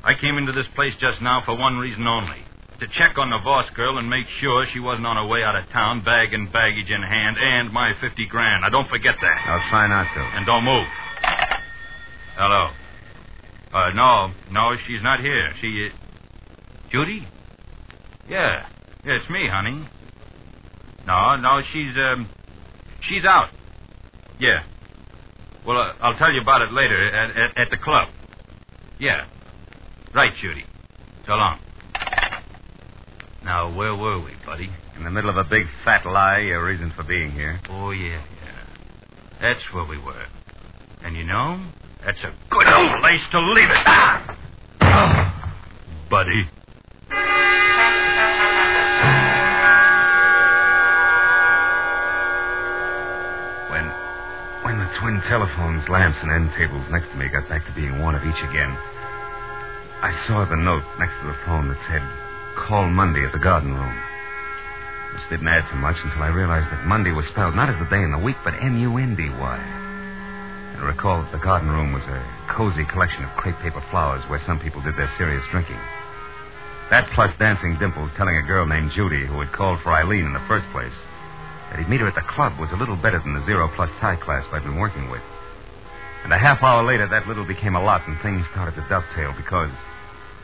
I 0.02 0.12
came 0.20 0.36
into 0.38 0.52
this 0.52 0.66
place 0.74 0.92
just 1.00 1.20
now 1.22 1.42
for 1.44 1.56
one 1.56 1.78
reason 1.78 2.06
only. 2.06 2.44
To 2.80 2.86
check 2.98 3.16
on 3.16 3.30
the 3.30 3.38
Voss 3.38 3.66
girl 3.74 3.98
and 3.98 4.10
make 4.10 4.26
sure 4.40 4.66
she 4.72 4.80
wasn't 4.80 5.06
on 5.06 5.16
her 5.16 5.26
way 5.26 5.42
out 5.42 5.56
of 5.56 5.68
town, 5.70 6.04
bag 6.04 6.34
and 6.34 6.52
baggage 6.52 6.90
in 6.90 7.02
hand, 7.02 7.36
and 7.40 7.72
my 7.72 7.92
50 8.00 8.26
grand. 8.26 8.62
Now, 8.62 8.68
don't 8.70 8.88
forget 8.88 9.14
that. 9.20 9.38
I'll 9.46 9.70
try 9.70 9.86
not 9.86 10.12
to. 10.14 10.20
And 10.36 10.44
don't 10.44 10.64
move. 10.64 10.86
Hello. 12.36 12.70
Uh, 13.72 13.90
no, 13.94 14.30
no, 14.50 14.76
she's 14.86 15.02
not 15.02 15.20
here. 15.20 15.52
She, 15.60 15.88
uh, 15.90 16.90
Judy? 16.90 17.26
Yeah. 18.28 18.66
Yeah, 19.04 19.18
it's 19.20 19.30
me, 19.30 19.48
honey. 19.50 19.88
No, 21.06 21.36
no, 21.36 21.60
she's, 21.72 21.94
um, 21.96 22.28
she's 23.08 23.24
out. 23.24 23.50
Yeah. 24.38 24.62
Well, 25.66 25.78
uh, 25.78 25.92
I'll 26.00 26.18
tell 26.18 26.32
you 26.32 26.40
about 26.40 26.62
it 26.62 26.72
later 26.72 27.08
at, 27.08 27.30
at, 27.30 27.58
at 27.58 27.70
the 27.70 27.78
club. 27.78 28.08
Yeah. 28.98 29.26
Right, 30.14 30.32
Judy. 30.40 30.64
So 31.26 31.32
long. 31.32 31.58
Now, 33.44 33.74
where 33.74 33.94
were 33.94 34.20
we, 34.20 34.32
buddy? 34.46 34.70
In 34.96 35.04
the 35.04 35.10
middle 35.10 35.30
of 35.30 35.36
a 35.36 35.44
big 35.44 35.66
fat 35.84 36.06
lie, 36.06 36.38
your 36.38 36.64
reason 36.64 36.92
for 36.96 37.02
being 37.02 37.32
here. 37.32 37.60
Oh, 37.70 37.90
yeah, 37.90 38.22
yeah. 38.42 38.64
That's 39.40 39.60
where 39.72 39.84
we 39.84 39.98
were. 39.98 40.26
And 41.02 41.16
you 41.16 41.24
know, 41.24 41.62
that's 42.04 42.18
a 42.24 42.32
good 42.50 42.66
old 42.66 43.00
place 43.00 43.20
to 43.32 43.40
leave 43.40 43.70
it. 43.70 43.76
Ah! 44.80 45.54
Buddy. 46.10 46.48
Twin 55.04 55.20
telephones, 55.28 55.84
lamps, 55.92 56.16
and 56.24 56.32
end 56.32 56.48
tables 56.56 56.80
next 56.88 57.12
to 57.12 57.16
me 57.20 57.28
got 57.28 57.44
back 57.52 57.60
to 57.68 57.76
being 57.76 58.00
one 58.00 58.16
of 58.16 58.24
each 58.24 58.40
again, 58.48 58.72
I 60.00 60.16
saw 60.24 60.48
the 60.48 60.56
note 60.56 60.80
next 60.96 61.12
to 61.20 61.28
the 61.28 61.36
phone 61.44 61.68
that 61.68 61.76
said, 61.92 62.00
Call 62.64 62.88
Mundy 62.88 63.20
at 63.20 63.36
the 63.36 63.44
garden 63.44 63.76
room. 63.76 63.92
This 65.12 65.28
didn't 65.28 65.52
add 65.52 65.68
to 65.68 65.76
much 65.76 66.00
until 66.00 66.24
I 66.24 66.32
realized 66.32 66.72
that 66.72 66.88
Monday 66.88 67.12
was 67.12 67.28
spelled 67.36 67.52
not 67.52 67.68
as 67.68 67.76
the 67.76 67.92
day 67.92 68.00
in 68.00 68.16
the 68.16 68.24
week, 68.24 68.40
but 68.48 68.56
M-U-N-D-Y. 68.56 69.58
And 70.72 70.80
I 70.80 70.88
recall 70.88 71.20
that 71.20 71.36
the 71.36 71.44
garden 71.44 71.68
room 71.68 71.92
was 71.92 72.08
a 72.08 72.24
cozy 72.56 72.88
collection 72.88 73.28
of 73.28 73.36
crepe 73.36 73.60
paper 73.60 73.84
flowers 73.92 74.24
where 74.32 74.40
some 74.48 74.56
people 74.56 74.80
did 74.80 74.96
their 74.96 75.12
serious 75.20 75.44
drinking. 75.52 75.84
That 76.88 77.12
plus 77.12 77.28
Dancing 77.36 77.76
Dimples 77.76 78.08
telling 78.16 78.40
a 78.40 78.48
girl 78.48 78.64
named 78.64 78.96
Judy, 78.96 79.28
who 79.28 79.36
had 79.44 79.52
called 79.52 79.84
for 79.84 79.92
Eileen 79.92 80.24
in 80.24 80.32
the 80.32 80.48
first 80.48 80.64
place, 80.72 80.96
that 81.70 81.78
he'd 81.78 81.88
meet 81.88 82.00
her 82.00 82.08
at 82.08 82.14
the 82.14 82.26
club 82.34 82.58
was 82.58 82.70
a 82.72 82.76
little 82.76 82.96
better 82.96 83.18
than 83.18 83.34
the 83.34 83.44
zero 83.46 83.70
plus 83.74 83.90
tie 84.00 84.16
class 84.16 84.44
I'd 84.52 84.64
been 84.64 84.78
working 84.78 85.10
with. 85.10 85.22
And 86.24 86.32
a 86.32 86.38
half 86.38 86.62
hour 86.62 86.84
later, 86.84 87.06
that 87.08 87.28
little 87.28 87.44
became 87.44 87.76
a 87.76 87.84
lot, 87.84 88.00
and 88.08 88.16
things 88.22 88.46
started 88.52 88.74
to 88.80 88.88
dovetail 88.88 89.34
because 89.36 89.70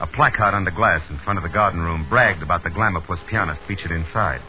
a 0.00 0.06
placard 0.06 0.54
under 0.54 0.70
glass 0.70 1.00
in 1.08 1.20
front 1.24 1.38
of 1.38 1.42
the 1.42 1.52
garden 1.52 1.80
room 1.80 2.06
bragged 2.08 2.42
about 2.42 2.64
the 2.64 2.70
Glamourpuss 2.70 3.20
pianist 3.28 3.60
featured 3.68 3.92
inside, 3.92 4.40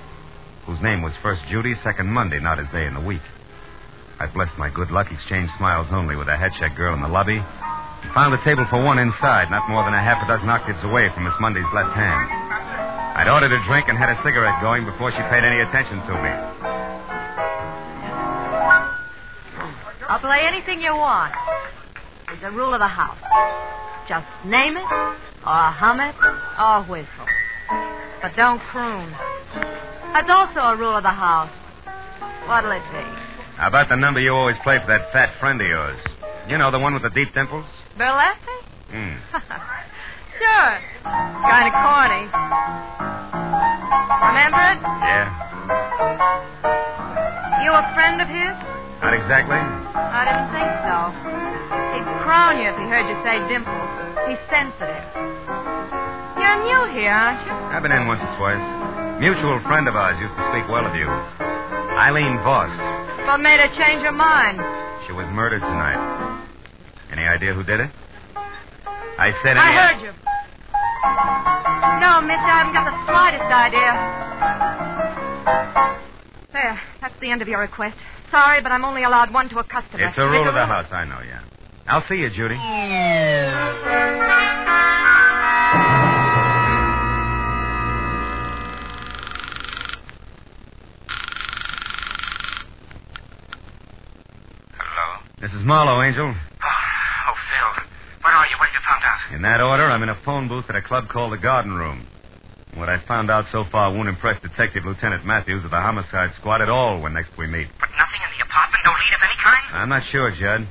whose 0.66 0.82
name 0.82 1.02
was 1.02 1.14
first 1.22 1.42
Judy, 1.50 1.76
second 1.84 2.08
Mundy, 2.08 2.40
not 2.40 2.60
his 2.60 2.68
day 2.72 2.86
in 2.86 2.94
the 2.94 3.04
week. 3.04 3.24
I 4.20 4.28
blessed 4.28 4.58
my 4.58 4.70
good 4.70 4.92
luck, 4.92 5.08
exchanged 5.12 5.52
smiles 5.58 5.88
only 5.92 6.16
with 6.16 6.28
a 6.28 6.38
head 6.38 6.52
check 6.60 6.76
girl 6.76 6.94
in 6.94 7.02
the 7.02 7.08
lobby, 7.08 7.40
and 7.40 8.14
found 8.14 8.34
a 8.34 8.44
table 8.44 8.66
for 8.70 8.84
one 8.84 9.00
inside, 9.00 9.52
not 9.52 9.70
more 9.70 9.84
than 9.84 9.94
a 9.94 10.04
half 10.04 10.24
a 10.24 10.28
dozen 10.28 10.50
octaves 10.50 10.84
away 10.84 11.10
from 11.14 11.24
Miss 11.24 11.34
Mundy's 11.40 11.68
left 11.74 11.96
hand. 11.96 12.41
I'd 13.14 13.28
ordered 13.28 13.52
a 13.52 13.60
drink 13.68 13.90
and 13.90 13.98
had 13.98 14.10
a 14.10 14.16
cigarette 14.24 14.62
going 14.62 14.86
before 14.86 15.12
she 15.12 15.20
paid 15.28 15.44
any 15.44 15.60
attention 15.68 16.00
to 16.08 16.14
me. 16.16 16.32
I'll 20.08 20.24
play 20.24 20.48
anything 20.48 20.80
you 20.80 20.96
want. 20.96 21.34
It's 22.32 22.44
a 22.44 22.52
rule 22.52 22.74
of 22.74 22.80
the 22.80 22.88
house. 22.88 23.20
Just 24.08 24.28
name 24.46 24.78
it, 24.78 24.88
or 25.44 25.64
hum 25.76 26.00
it, 26.00 26.16
or 26.56 26.84
whistle. 26.88 27.28
But 28.22 28.32
don't 28.38 28.60
croon. 28.72 29.12
That's 30.14 30.30
also 30.32 30.60
a 30.72 30.76
rule 30.78 30.96
of 30.96 31.04
the 31.04 31.10
house. 31.12 31.52
What'll 32.48 32.72
it 32.72 32.84
be? 32.92 33.04
How 33.58 33.68
about 33.68 33.90
the 33.90 33.96
number 33.98 34.22
you 34.22 34.32
always 34.32 34.56
play 34.64 34.80
for 34.80 34.88
that 34.88 35.12
fat 35.12 35.38
friend 35.40 35.60
of 35.60 35.68
yours? 35.68 36.00
You 36.48 36.58
know, 36.58 36.72
the 36.72 36.80
one 36.80 36.94
with 36.94 37.04
the 37.04 37.10
deep 37.10 37.34
dimples? 37.34 37.66
Burlesque? 37.98 38.40
Hmm. 38.90 39.16
sure. 40.42 40.74
Kind 41.46 41.66
of 41.70 41.74
corny. 41.86 42.26
Remember 44.26 44.62
it? 44.74 44.80
Yeah. 44.82 45.26
You 47.62 47.72
a 47.78 47.86
friend 47.94 48.18
of 48.22 48.28
his? 48.28 48.54
Not 49.06 49.14
exactly. 49.14 49.58
I 49.58 50.22
didn't 50.26 50.50
think 50.54 50.70
so. 50.86 50.98
He'd 51.94 52.08
crown 52.26 52.58
you 52.58 52.70
if 52.70 52.78
he 52.78 52.86
heard 52.90 53.06
you 53.10 53.18
say 53.26 53.38
dimples. 53.50 53.90
He's 54.30 54.42
sensitive. 54.50 55.06
You're 56.38 56.60
new 56.66 56.82
here, 56.98 57.14
aren't 57.14 57.42
you? 57.46 57.54
I've 57.74 57.82
been 57.86 57.94
in 57.94 58.06
once 58.10 58.22
or 58.22 58.34
twice. 58.38 58.62
Mutual 59.22 59.62
friend 59.70 59.86
of 59.88 59.96
ours 59.96 60.18
used 60.22 60.34
to 60.38 60.44
speak 60.54 60.66
well 60.70 60.86
of 60.86 60.94
you. 60.98 61.06
Eileen 61.98 62.42
Voss. 62.42 62.74
What 63.30 63.38
made 63.42 63.60
her 63.62 63.70
change 63.78 64.02
her 64.02 64.12
mind? 64.14 64.58
She 65.06 65.14
was 65.14 65.26
murdered 65.34 65.62
tonight. 65.62 66.02
Any 67.12 67.24
idea 67.26 67.54
who 67.54 67.64
did 67.64 67.80
it? 67.82 67.90
I 69.22 69.30
said 69.44 69.58
I 69.58 69.70
heard 69.74 70.02
you. 70.02 70.12
No, 71.02 72.22
Mitch, 72.22 72.38
er 72.38 72.46
I 72.46 72.58
haven't 72.62 72.74
got 72.74 72.86
the 72.86 72.94
slightest 73.10 73.50
idea. 73.50 73.90
Er 76.50 76.54
there, 76.54 76.80
that's 77.02 77.16
the 77.22 77.32
end 77.32 77.42
of 77.42 77.48
your 77.48 77.60
request. 77.60 77.98
Sorry, 78.30 78.62
but 78.62 78.72
I'm 78.72 78.86
only 78.86 79.04
allowed 79.04 79.34
one 79.34 79.50
to 79.50 79.58
a 79.60 79.64
customer. 79.64 80.08
It's 80.08 80.18
a 80.18 80.28
rule 80.28 80.48
of 80.48 80.54
the 80.54 80.66
house, 80.66 80.92
I 80.92 81.06
know, 81.06 81.22
yeah. 81.26 81.42
I'll 81.88 82.04
see 82.08 82.16
you, 82.16 82.30
Judy. 82.30 82.56
Hello? 94.78 95.20
This 95.42 95.52
is 95.52 95.66
Marlowe, 95.66 96.02
Angel. 96.04 96.28
Oh, 96.30 96.34
oh, 96.34 97.34
Phil. 97.50 97.84
Where 98.22 98.34
are 98.34 98.46
you? 98.46 98.56
What 98.60 98.70
have 98.70 98.76
you 98.76 98.82
found 98.88 99.04
out? 99.04 99.20
In 99.34 99.42
that 99.44 99.62
order, 99.62 99.86
I'm 99.90 100.04
in 100.04 100.10
a 100.10 100.20
phone 100.26 100.48
booth 100.48 100.66
at 100.70 100.76
a 100.76 100.82
club 100.82 101.08
called 101.08 101.32
the 101.34 101.38
Garden 101.38 101.74
Room. 101.74 102.06
What 102.76 102.90
I 102.90 103.00
found 103.08 103.32
out 103.32 103.46
so 103.52 103.64
far 103.72 103.92
won't 103.94 104.08
impress 104.10 104.42
Detective 104.42 104.84
Lieutenant 104.86 105.26
Matthews 105.26 105.64
of 105.64 105.72
the 105.72 105.80
Homicide 105.80 106.32
Squad 106.40 106.62
at 106.62 106.70
all 106.70 107.00
when 107.02 107.14
next 107.14 107.32
we 107.38 107.48
meet. 107.48 107.68
But 107.80 107.90
nothing 108.00 108.22
in 108.24 108.32
the 108.38 108.44
apartment? 108.48 108.82
No 108.86 108.92
lead 108.92 109.14
of 109.16 109.22
any 109.24 109.38
kind? 109.44 109.64
I'm 109.76 109.90
not 109.90 110.04
sure, 110.12 110.32
Judd. 110.32 110.68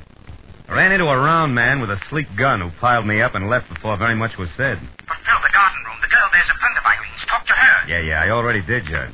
I 0.69 0.73
ran 0.73 0.91
into 0.93 1.05
a 1.05 1.17
round 1.17 1.53
man 1.53 1.81
with 1.81 1.89
a 1.89 1.99
sleek 2.09 2.27
gun 2.37 2.61
who 2.61 2.69
piled 2.79 3.05
me 3.05 3.21
up 3.21 3.35
and 3.35 3.49
left 3.49 3.69
before 3.69 3.97
very 3.97 4.15
much 4.15 4.31
was 4.37 4.49
said. 4.57 4.77
But 4.81 5.17
Phil, 5.25 5.39
the 5.41 5.53
garden 5.53 5.81
room. 5.85 5.97
The 6.01 6.09
girl 6.09 6.25
there's 6.31 6.49
a 6.49 6.57
friend 6.57 6.75
of 6.77 6.85
Eileen's. 6.85 7.21
Talk 7.29 7.45
to 7.45 7.53
her. 7.53 7.75
Yeah, 7.89 8.01
yeah, 8.01 8.21
I 8.23 8.29
already 8.29 8.61
did, 8.61 8.85
Judd. 8.89 9.13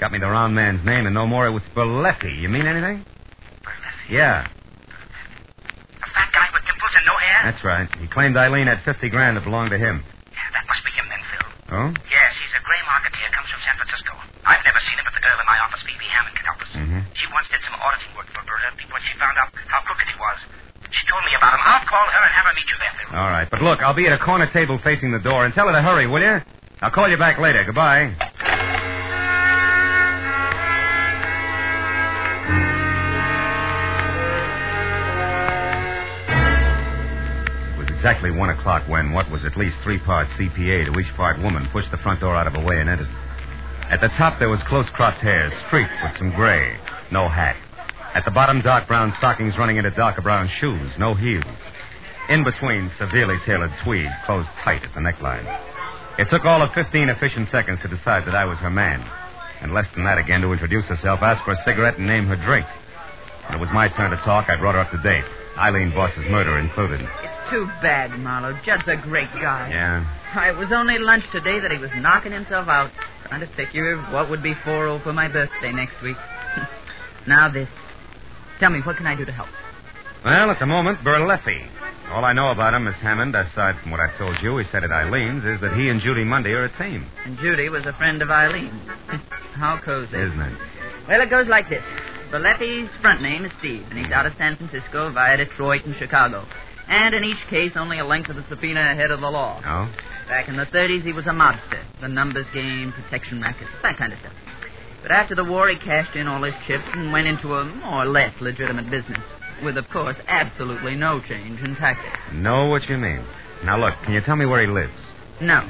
Got 0.00 0.12
me 0.12 0.18
the 0.18 0.28
round 0.28 0.54
man's 0.54 0.84
name 0.84 1.06
and 1.06 1.14
no 1.14 1.26
more. 1.26 1.46
It 1.46 1.52
was 1.52 1.62
Berletti. 1.76 2.40
You 2.40 2.48
mean 2.48 2.66
anything? 2.66 3.04
Yeah, 4.10 4.48
A 4.48 6.08
fat 6.16 6.32
guy 6.32 6.48
with 6.52 6.64
dimples 7.46 7.62
and 7.62 7.70
no 7.70 7.78
hair? 7.78 7.86
that's 7.86 7.88
right. 7.88 7.88
He 8.02 8.06
claimed 8.10 8.34
Eileen 8.36 8.66
had 8.66 8.82
50 8.82 9.08
grand 9.10 9.36
that 9.38 9.44
belonged 9.44 9.70
to 9.70 9.78
him. 9.78 10.02
Yeah, 10.32 10.48
that 10.54 10.64
must 10.66 10.82
be 10.82 10.90
him 10.90 11.06
then, 11.06 11.22
Phil. 11.30 11.46
Oh? 11.74 11.88
Yes, 12.10 12.30
he's 12.38 12.54
a 12.58 12.62
gray 12.64 12.82
marketeer, 12.88 13.28
comes 13.34 13.50
from 13.50 13.62
San 13.62 13.76
Francisco. 13.78 14.12
I've 14.48 14.64
never 14.64 14.80
seen 14.88 14.96
him, 14.98 15.04
but 15.06 15.14
the 15.14 15.24
girl 15.24 15.38
in 15.38 15.46
my 15.46 15.58
office, 15.62 15.82
Phoebe 15.84 16.08
Hammond, 16.10 16.34
can 16.34 16.46
help 16.48 16.60
us. 16.62 16.70
Mm-hmm. 16.74 17.02
She 17.14 17.26
once 17.30 17.46
did 17.52 17.62
some 17.68 17.76
auditing 17.78 18.12
work 18.16 18.28
for 18.32 18.42
Berletti 18.42 18.84
when 18.88 19.02
she 19.04 19.12
found 19.20 19.36
out 19.36 19.52
how 19.68 19.84
crooked 19.84 20.08
he 20.08 20.16
was. 20.16 20.38
She 20.88 21.04
told 21.06 21.22
me 21.28 21.32
about 21.36 21.52
him. 21.52 21.62
I'll 21.62 21.84
call 21.84 22.06
her 22.08 22.22
and 22.24 22.32
have 22.32 22.46
her 22.48 22.54
meet 22.56 22.68
you 22.68 22.78
there, 22.80 22.94
Phil. 22.96 23.08
All 23.12 23.30
right. 23.30 23.48
But 23.50 23.60
look, 23.60 23.84
I'll 23.84 23.96
be 23.96 24.08
at 24.08 24.14
a 24.16 24.22
corner 24.22 24.48
table 24.50 24.80
facing 24.80 25.12
the 25.12 25.20
door 25.20 25.44
and 25.44 25.52
tell 25.52 25.68
her 25.68 25.74
to 25.76 25.82
hurry, 25.84 26.06
will 26.08 26.24
you? 26.24 26.40
I'll 26.80 26.94
call 26.94 27.08
you 27.08 27.18
back 27.18 27.38
later. 27.38 27.64
Goodbye. 27.64 28.16
Exactly 38.08 38.30
one 38.30 38.48
o'clock 38.48 38.88
when 38.88 39.12
what 39.12 39.30
was 39.30 39.44
at 39.44 39.54
least 39.58 39.76
three 39.84 39.98
parts 39.98 40.30
CPA 40.40 40.88
to 40.88 40.98
each 40.98 41.14
part 41.14 41.36
woman 41.42 41.68
pushed 41.74 41.90
the 41.90 41.98
front 41.98 42.20
door 42.20 42.34
out 42.34 42.46
of 42.46 42.54
her 42.54 42.64
way 42.64 42.80
and 42.80 42.88
entered. 42.88 43.10
At 43.92 44.00
the 44.00 44.08
top 44.16 44.38
there 44.38 44.48
was 44.48 44.64
close 44.66 44.88
cropped 44.96 45.20
hair, 45.20 45.52
streaked 45.68 45.92
with 46.02 46.16
some 46.16 46.32
gray, 46.32 46.72
no 47.12 47.28
hat. 47.28 47.54
At 48.14 48.24
the 48.24 48.30
bottom, 48.30 48.62
dark 48.62 48.88
brown 48.88 49.12
stockings 49.18 49.52
running 49.58 49.76
into 49.76 49.90
darker 49.90 50.22
brown 50.22 50.48
shoes, 50.58 50.90
no 50.98 51.12
heels. 51.12 51.44
In 52.30 52.44
between, 52.44 52.90
severely 52.98 53.36
tailored 53.44 53.76
tweed 53.84 54.08
closed 54.24 54.48
tight 54.64 54.82
at 54.84 54.94
the 54.94 55.04
neckline. 55.04 55.44
It 56.18 56.28
took 56.32 56.46
all 56.46 56.62
of 56.62 56.72
15 56.72 57.10
efficient 57.10 57.50
seconds 57.52 57.80
to 57.82 57.92
decide 57.92 58.24
that 58.24 58.34
I 58.34 58.46
was 58.46 58.56
her 58.64 58.72
man. 58.72 59.04
And 59.60 59.74
less 59.74 59.86
than 59.94 60.04
that 60.04 60.16
again 60.16 60.40
to 60.40 60.52
introduce 60.54 60.86
herself, 60.86 61.20
ask 61.20 61.44
for 61.44 61.52
a 61.52 61.62
cigarette, 61.66 61.98
and 61.98 62.06
name 62.06 62.24
her 62.28 62.40
drink. 62.40 62.64
When 63.50 63.58
it 63.58 63.60
was 63.60 63.68
my 63.74 63.88
turn 63.92 64.12
to 64.12 64.20
talk, 64.24 64.48
I 64.48 64.56
brought 64.56 64.76
her 64.76 64.80
up 64.80 64.92
to 64.92 65.02
date. 65.04 65.28
Eileen 65.58 65.92
Voss's 65.92 66.24
murder 66.30 66.58
included. 66.58 67.04
Too 67.50 67.66
bad, 67.80 68.18
Marlowe. 68.18 68.58
Judd's 68.64 68.82
a 68.86 68.96
great 68.96 69.32
guy. 69.32 69.70
Yeah? 69.70 70.50
It 70.50 70.56
was 70.56 70.68
only 70.72 70.98
lunch 70.98 71.24
today 71.32 71.60
that 71.60 71.70
he 71.70 71.78
was 71.78 71.90
knocking 71.96 72.32
himself 72.32 72.68
out, 72.68 72.90
trying 73.28 73.40
to 73.40 73.48
figure 73.56 73.96
what 74.12 74.28
would 74.28 74.42
be 74.42 74.54
4 74.64 75.00
for 75.02 75.12
my 75.12 75.28
birthday 75.28 75.72
next 75.72 75.94
week. 76.02 76.16
now 77.26 77.50
this. 77.50 77.68
Tell 78.60 78.70
me, 78.70 78.80
what 78.80 78.96
can 78.96 79.06
I 79.06 79.14
do 79.14 79.24
to 79.24 79.32
help? 79.32 79.48
Well, 80.24 80.50
at 80.50 80.58
the 80.58 80.66
moment, 80.66 80.98
Berletti. 81.00 81.68
All 82.10 82.24
I 82.24 82.32
know 82.32 82.50
about 82.50 82.74
him, 82.74 82.84
Miss 82.84 82.96
Hammond, 83.02 83.34
aside 83.36 83.76
from 83.82 83.92
what 83.92 84.00
I 84.00 84.16
told 84.18 84.36
you, 84.42 84.56
he 84.58 84.64
said 84.72 84.82
at 84.82 84.90
Eileen's, 84.90 85.44
is 85.44 85.60
that 85.60 85.76
he 85.76 85.88
and 85.88 86.00
Judy 86.00 86.24
Mundy 86.24 86.50
are 86.50 86.64
a 86.64 86.78
team. 86.78 87.06
And 87.24 87.38
Judy 87.38 87.68
was 87.68 87.84
a 87.86 87.92
friend 87.94 88.22
of 88.22 88.30
Eileen's. 88.30 88.80
How 89.54 89.78
cozy. 89.84 90.16
Isn't 90.16 90.40
it? 90.40 90.58
Well, 91.06 91.20
it 91.20 91.30
goes 91.30 91.46
like 91.48 91.68
this. 91.68 91.82
Berletti's 92.32 92.90
front 93.00 93.22
name 93.22 93.44
is 93.44 93.52
Steve, 93.58 93.84
and 93.90 93.98
he's 93.98 94.12
out 94.12 94.26
of 94.26 94.32
San 94.38 94.56
Francisco 94.56 95.12
via 95.12 95.36
Detroit 95.36 95.84
and 95.84 95.94
Chicago. 95.98 96.46
And 96.88 97.14
in 97.14 97.24
each 97.24 97.50
case, 97.50 97.72
only 97.76 97.98
a 97.98 98.04
length 98.04 98.30
of 98.30 98.36
the 98.36 98.44
subpoena 98.48 98.92
ahead 98.92 99.10
of 99.10 99.20
the 99.20 99.28
law. 99.28 99.60
Oh? 99.64 99.92
Back 100.28 100.48
in 100.48 100.56
the 100.56 100.66
30s, 100.66 101.04
he 101.04 101.12
was 101.12 101.26
a 101.26 101.36
mobster. 101.36 101.82
The 102.00 102.08
numbers 102.08 102.46
game, 102.54 102.92
protection 102.92 103.40
racket, 103.40 103.68
that 103.82 103.98
kind 103.98 104.12
of 104.12 104.18
stuff. 104.20 104.32
But 105.02 105.12
after 105.12 105.34
the 105.34 105.44
war, 105.44 105.68
he 105.68 105.76
cashed 105.76 106.16
in 106.16 106.26
all 106.26 106.42
his 106.42 106.54
chips 106.66 106.84
and 106.94 107.12
went 107.12 107.26
into 107.26 107.54
a 107.54 107.64
more 107.64 108.02
or 108.02 108.06
less 108.06 108.32
legitimate 108.40 108.90
business. 108.90 109.20
With, 109.62 109.76
of 109.76 109.88
course, 109.90 110.16
absolutely 110.26 110.94
no 110.94 111.20
change 111.28 111.60
in 111.60 111.76
tactics. 111.76 112.18
Know 112.32 112.66
what 112.66 112.88
you 112.88 112.96
mean. 112.96 113.24
Now, 113.64 113.78
look, 113.78 113.94
can 114.04 114.14
you 114.14 114.20
tell 114.20 114.36
me 114.36 114.46
where 114.46 114.60
he 114.60 114.68
lives? 114.68 114.92
No. 115.40 115.68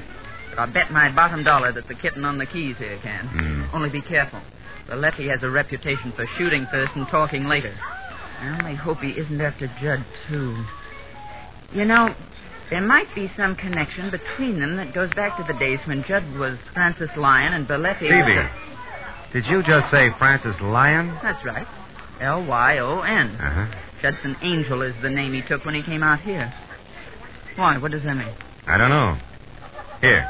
But 0.50 0.58
I'll 0.58 0.72
bet 0.72 0.90
my 0.90 1.10
bottom 1.10 1.42
dollar 1.42 1.72
that 1.72 1.88
the 1.88 1.94
kitten 1.94 2.25
on 2.25 2.38
the 2.38 2.46
keys 2.46 2.76
here 2.78 2.98
can. 3.02 3.28
Hmm. 3.28 3.75
Only 3.75 3.90
be 3.90 4.02
careful. 4.02 4.40
Berletti 4.88 5.28
has 5.30 5.40
a 5.42 5.50
reputation 5.50 6.12
for 6.16 6.26
shooting 6.38 6.66
first 6.70 6.92
and 6.96 7.06
talking 7.08 7.44
later. 7.44 7.75
I 8.40 8.58
only 8.60 8.76
hope 8.76 8.98
he 9.00 9.10
isn't 9.10 9.40
after 9.40 9.66
Judd, 9.80 10.04
too. 10.28 10.64
You 11.72 11.84
know, 11.84 12.14
there 12.70 12.80
might 12.80 13.14
be 13.14 13.30
some 13.37 13.54
connection 13.56 14.10
between 14.10 14.60
them 14.60 14.76
that 14.76 14.94
goes 14.94 15.10
back 15.14 15.37
to 15.37 15.52
the 15.52 15.58
days 15.58 15.78
when 15.87 16.04
Judd 16.08 16.25
was 16.38 16.58
Francis 16.72 17.10
Lyon 17.16 17.52
and 17.52 17.66
Berletti 17.66 18.02
was 18.02 18.10
Phoebe, 18.10 18.48
did 19.32 19.44
you 19.46 19.62
just 19.62 19.90
say 19.90 20.08
Francis 20.18 20.54
Lyon? 20.62 21.18
That's 21.22 21.44
right. 21.44 21.66
L-Y-O-N. 22.20 23.26
Uh-huh. 23.37 23.66
Judson 24.00 24.37
Angel 24.42 24.80
is 24.82 24.94
the 25.02 25.10
name 25.10 25.34
he 25.34 25.42
took 25.42 25.64
when 25.66 25.75
he 25.75 25.82
came 25.82 26.02
out 26.02 26.20
here. 26.20 26.52
Why? 27.56 27.76
What 27.76 27.90
does 27.90 28.02
that 28.04 28.14
mean? 28.14 28.34
I 28.66 28.78
don't 28.78 28.88
know. 28.88 29.18
Here, 30.00 30.26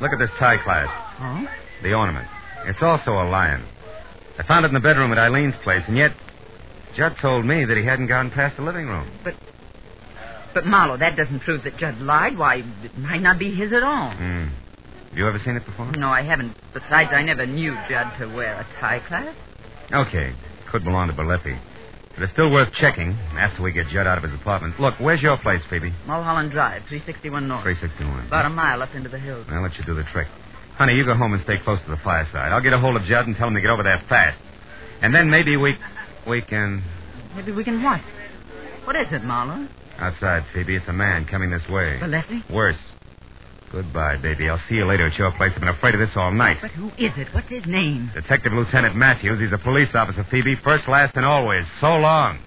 look 0.00 0.12
at 0.12 0.18
this 0.18 0.30
tie 0.40 0.56
clasp. 0.64 0.90
Oh? 1.20 1.44
The 1.82 1.92
ornament. 1.92 2.26
It's 2.66 2.82
also 2.82 3.12
a 3.12 3.28
lion. 3.28 3.64
I 4.38 4.46
found 4.46 4.64
it 4.64 4.68
in 4.68 4.74
the 4.74 4.80
bedroom 4.80 5.12
at 5.12 5.18
Eileen's 5.18 5.54
place, 5.62 5.82
and 5.86 5.96
yet 5.96 6.10
Judd 6.96 7.14
told 7.20 7.44
me 7.44 7.64
that 7.64 7.76
he 7.76 7.84
hadn't 7.84 8.08
gotten 8.08 8.30
past 8.30 8.56
the 8.56 8.62
living 8.62 8.86
room. 8.86 9.08
But, 9.22 9.34
Marlowe, 10.64 10.98
that 10.98 11.16
doesn't 11.16 11.40
prove 11.40 11.64
that 11.64 11.78
Judd 11.78 11.98
lied. 12.00 12.38
Why, 12.38 12.56
it 12.56 12.98
might 12.98 13.22
not 13.22 13.38
be 13.38 13.54
his 13.54 13.72
at 13.72 13.82
all. 13.82 14.12
Hmm. 14.12 14.48
Have 15.08 15.18
you 15.18 15.28
ever 15.28 15.40
seen 15.44 15.56
it 15.56 15.66
before? 15.66 15.92
No, 15.92 16.08
I 16.08 16.22
haven't. 16.22 16.56
Besides, 16.72 17.10
I 17.12 17.22
never 17.22 17.46
knew 17.46 17.74
Judd 17.88 18.18
to 18.18 18.26
wear 18.34 18.60
a 18.60 18.80
tie 18.80 19.00
clasp. 19.06 19.36
Okay. 19.92 20.34
Could 20.70 20.84
belong 20.84 21.08
to 21.08 21.14
Berletti. 21.14 21.58
But 22.14 22.24
it's 22.24 22.32
still 22.32 22.50
worth 22.50 22.72
checking 22.80 23.12
after 23.36 23.62
we 23.62 23.72
get 23.72 23.88
Judd 23.92 24.06
out 24.06 24.18
of 24.18 24.24
his 24.24 24.32
apartment. 24.38 24.78
Look, 24.80 24.94
where's 25.00 25.20
your 25.22 25.38
place, 25.38 25.60
Phoebe? 25.70 25.92
Mulholland 26.06 26.50
Drive, 26.52 26.82
361 26.88 27.48
North. 27.48 27.62
361. 27.62 28.26
About 28.26 28.46
a 28.46 28.50
mile 28.50 28.82
up 28.82 28.94
into 28.94 29.08
the 29.08 29.18
hills. 29.18 29.46
I'll 29.50 29.62
let 29.62 29.76
you 29.76 29.84
do 29.84 29.94
the 29.94 30.04
trick. 30.12 30.28
Honey, 30.76 30.94
you 30.94 31.04
go 31.04 31.14
home 31.14 31.32
and 31.32 31.42
stay 31.44 31.56
close 31.64 31.78
to 31.84 31.90
the 31.90 32.00
fireside. 32.02 32.52
I'll 32.52 32.62
get 32.62 32.72
a 32.72 32.78
hold 32.78 32.96
of 32.96 33.04
Judd 33.04 33.26
and 33.26 33.36
tell 33.36 33.48
him 33.48 33.54
to 33.54 33.60
get 33.60 33.70
over 33.70 33.82
there 33.82 34.02
fast. 34.08 34.38
And 35.02 35.14
then 35.14 35.28
maybe 35.30 35.56
we 35.56 35.74
we 36.26 36.40
can 36.42 36.82
Maybe 37.36 37.52
we 37.52 37.64
can 37.64 37.82
what? 37.82 38.00
What 38.84 38.96
is 38.96 39.06
it, 39.10 39.24
Marlowe? 39.24 39.68
Outside, 39.98 40.44
Phoebe. 40.54 40.76
It's 40.76 40.88
a 40.88 40.92
man 40.92 41.26
coming 41.26 41.50
this 41.50 41.62
way. 41.68 41.98
Berletti? 42.02 42.50
Worse. 42.50 42.76
Goodbye, 43.70 44.18
baby. 44.18 44.50
I'll 44.50 44.60
see 44.68 44.74
you 44.74 44.86
later 44.86 45.06
at 45.06 45.18
your 45.18 45.32
place. 45.32 45.52
I've 45.54 45.60
been 45.60 45.68
afraid 45.68 45.94
of 45.94 46.00
this 46.00 46.10
all 46.14 46.30
night. 46.30 46.58
But 46.60 46.72
who 46.72 46.88
is 46.98 47.12
it? 47.16 47.28
What's 47.32 47.48
his 47.48 47.64
name? 47.66 48.10
Detective 48.14 48.52
Lieutenant 48.52 48.94
Matthews. 48.94 49.40
He's 49.40 49.52
a 49.52 49.62
police 49.62 49.88
officer, 49.94 50.26
Phoebe. 50.30 50.56
First, 50.62 50.86
last, 50.88 51.16
and 51.16 51.24
always. 51.24 51.64
So 51.80 51.96
long. 51.96 52.38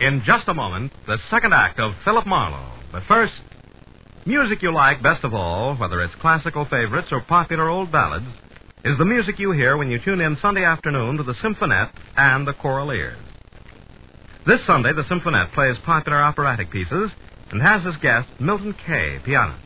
In 0.00 0.20
just 0.26 0.48
a 0.48 0.54
moment, 0.54 0.90
the 1.06 1.16
second 1.30 1.54
act 1.54 1.78
of 1.78 1.92
Philip 2.04 2.26
Marlowe. 2.26 2.72
But 2.90 3.04
first, 3.06 3.32
music 4.26 4.62
you 4.62 4.72
like 4.72 5.02
best 5.02 5.24
of 5.24 5.34
all, 5.34 5.76
whether 5.76 6.02
it's 6.02 6.14
classical 6.20 6.64
favorites 6.64 7.08
or 7.10 7.20
popular 7.22 7.68
old 7.68 7.90
ballads, 7.90 8.26
is 8.84 8.96
the 8.98 9.04
music 9.04 9.38
you 9.38 9.52
hear 9.52 9.76
when 9.76 9.90
you 9.90 9.98
tune 10.04 10.20
in 10.20 10.36
Sunday 10.40 10.64
afternoon 10.64 11.16
to 11.16 11.22
the 11.22 11.34
Symphonette 11.42 11.92
and 12.16 12.46
the 12.46 12.52
Choraliers. 12.52 13.18
This 14.46 14.60
Sunday, 14.66 14.92
the 14.92 15.04
Symphonette 15.04 15.52
plays 15.54 15.76
popular 15.84 16.22
operatic 16.22 16.70
pieces 16.70 17.10
and 17.50 17.60
has 17.62 17.82
as 17.86 18.00
guest 18.00 18.28
Milton 18.40 18.74
Kay, 18.86 19.18
pianist, 19.24 19.62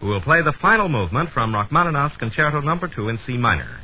who 0.00 0.08
will 0.08 0.20
play 0.20 0.42
the 0.42 0.54
final 0.60 0.88
movement 0.88 1.30
from 1.32 1.52
Rachmaninoff's 1.52 2.16
Concerto 2.18 2.60
Number 2.60 2.88
2 2.88 3.08
in 3.08 3.18
C 3.26 3.36
minor. 3.36 3.80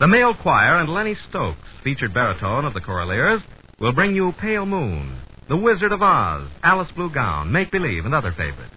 The 0.00 0.08
male 0.08 0.34
choir 0.34 0.80
and 0.80 0.88
Lenny 0.88 1.16
Stokes, 1.28 1.58
featured 1.84 2.14
baritone 2.14 2.64
of 2.64 2.74
the 2.74 2.80
Choraliers, 2.80 3.40
will 3.78 3.92
bring 3.92 4.14
you 4.14 4.32
Pale 4.40 4.66
Moon, 4.66 5.16
The 5.48 5.56
Wizard 5.56 5.92
of 5.92 6.02
Oz, 6.02 6.48
Alice 6.62 6.90
Blue 6.96 7.12
Gown, 7.12 7.52
Make 7.52 7.70
Believe, 7.70 8.04
and 8.04 8.14
other 8.14 8.32
favorites. 8.32 8.74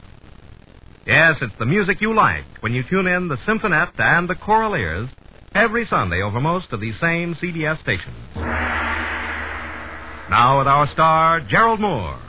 Yes, 1.05 1.35
it's 1.39 1.53
the 1.59 1.67
music 1.67 2.01
you 2.01 2.15
like 2.15 2.45
when 2.61 2.73
you 2.73 2.83
tune 2.89 3.05
in 3.05 3.27
the 3.27 3.37
Symphonette 3.47 3.99
and 3.99 4.27
the 4.27 4.33
Choraliers 4.33 5.07
every 5.53 5.85
Sunday 5.87 6.23
over 6.23 6.41
most 6.41 6.71
of 6.71 6.81
these 6.81 6.95
same 6.99 7.35
CBS 7.35 7.79
stations. 7.83 8.15
Now, 10.31 10.57
with 10.57 10.67
our 10.67 10.89
star, 10.93 11.41
Gerald 11.41 11.79
Mohr, 11.79 12.19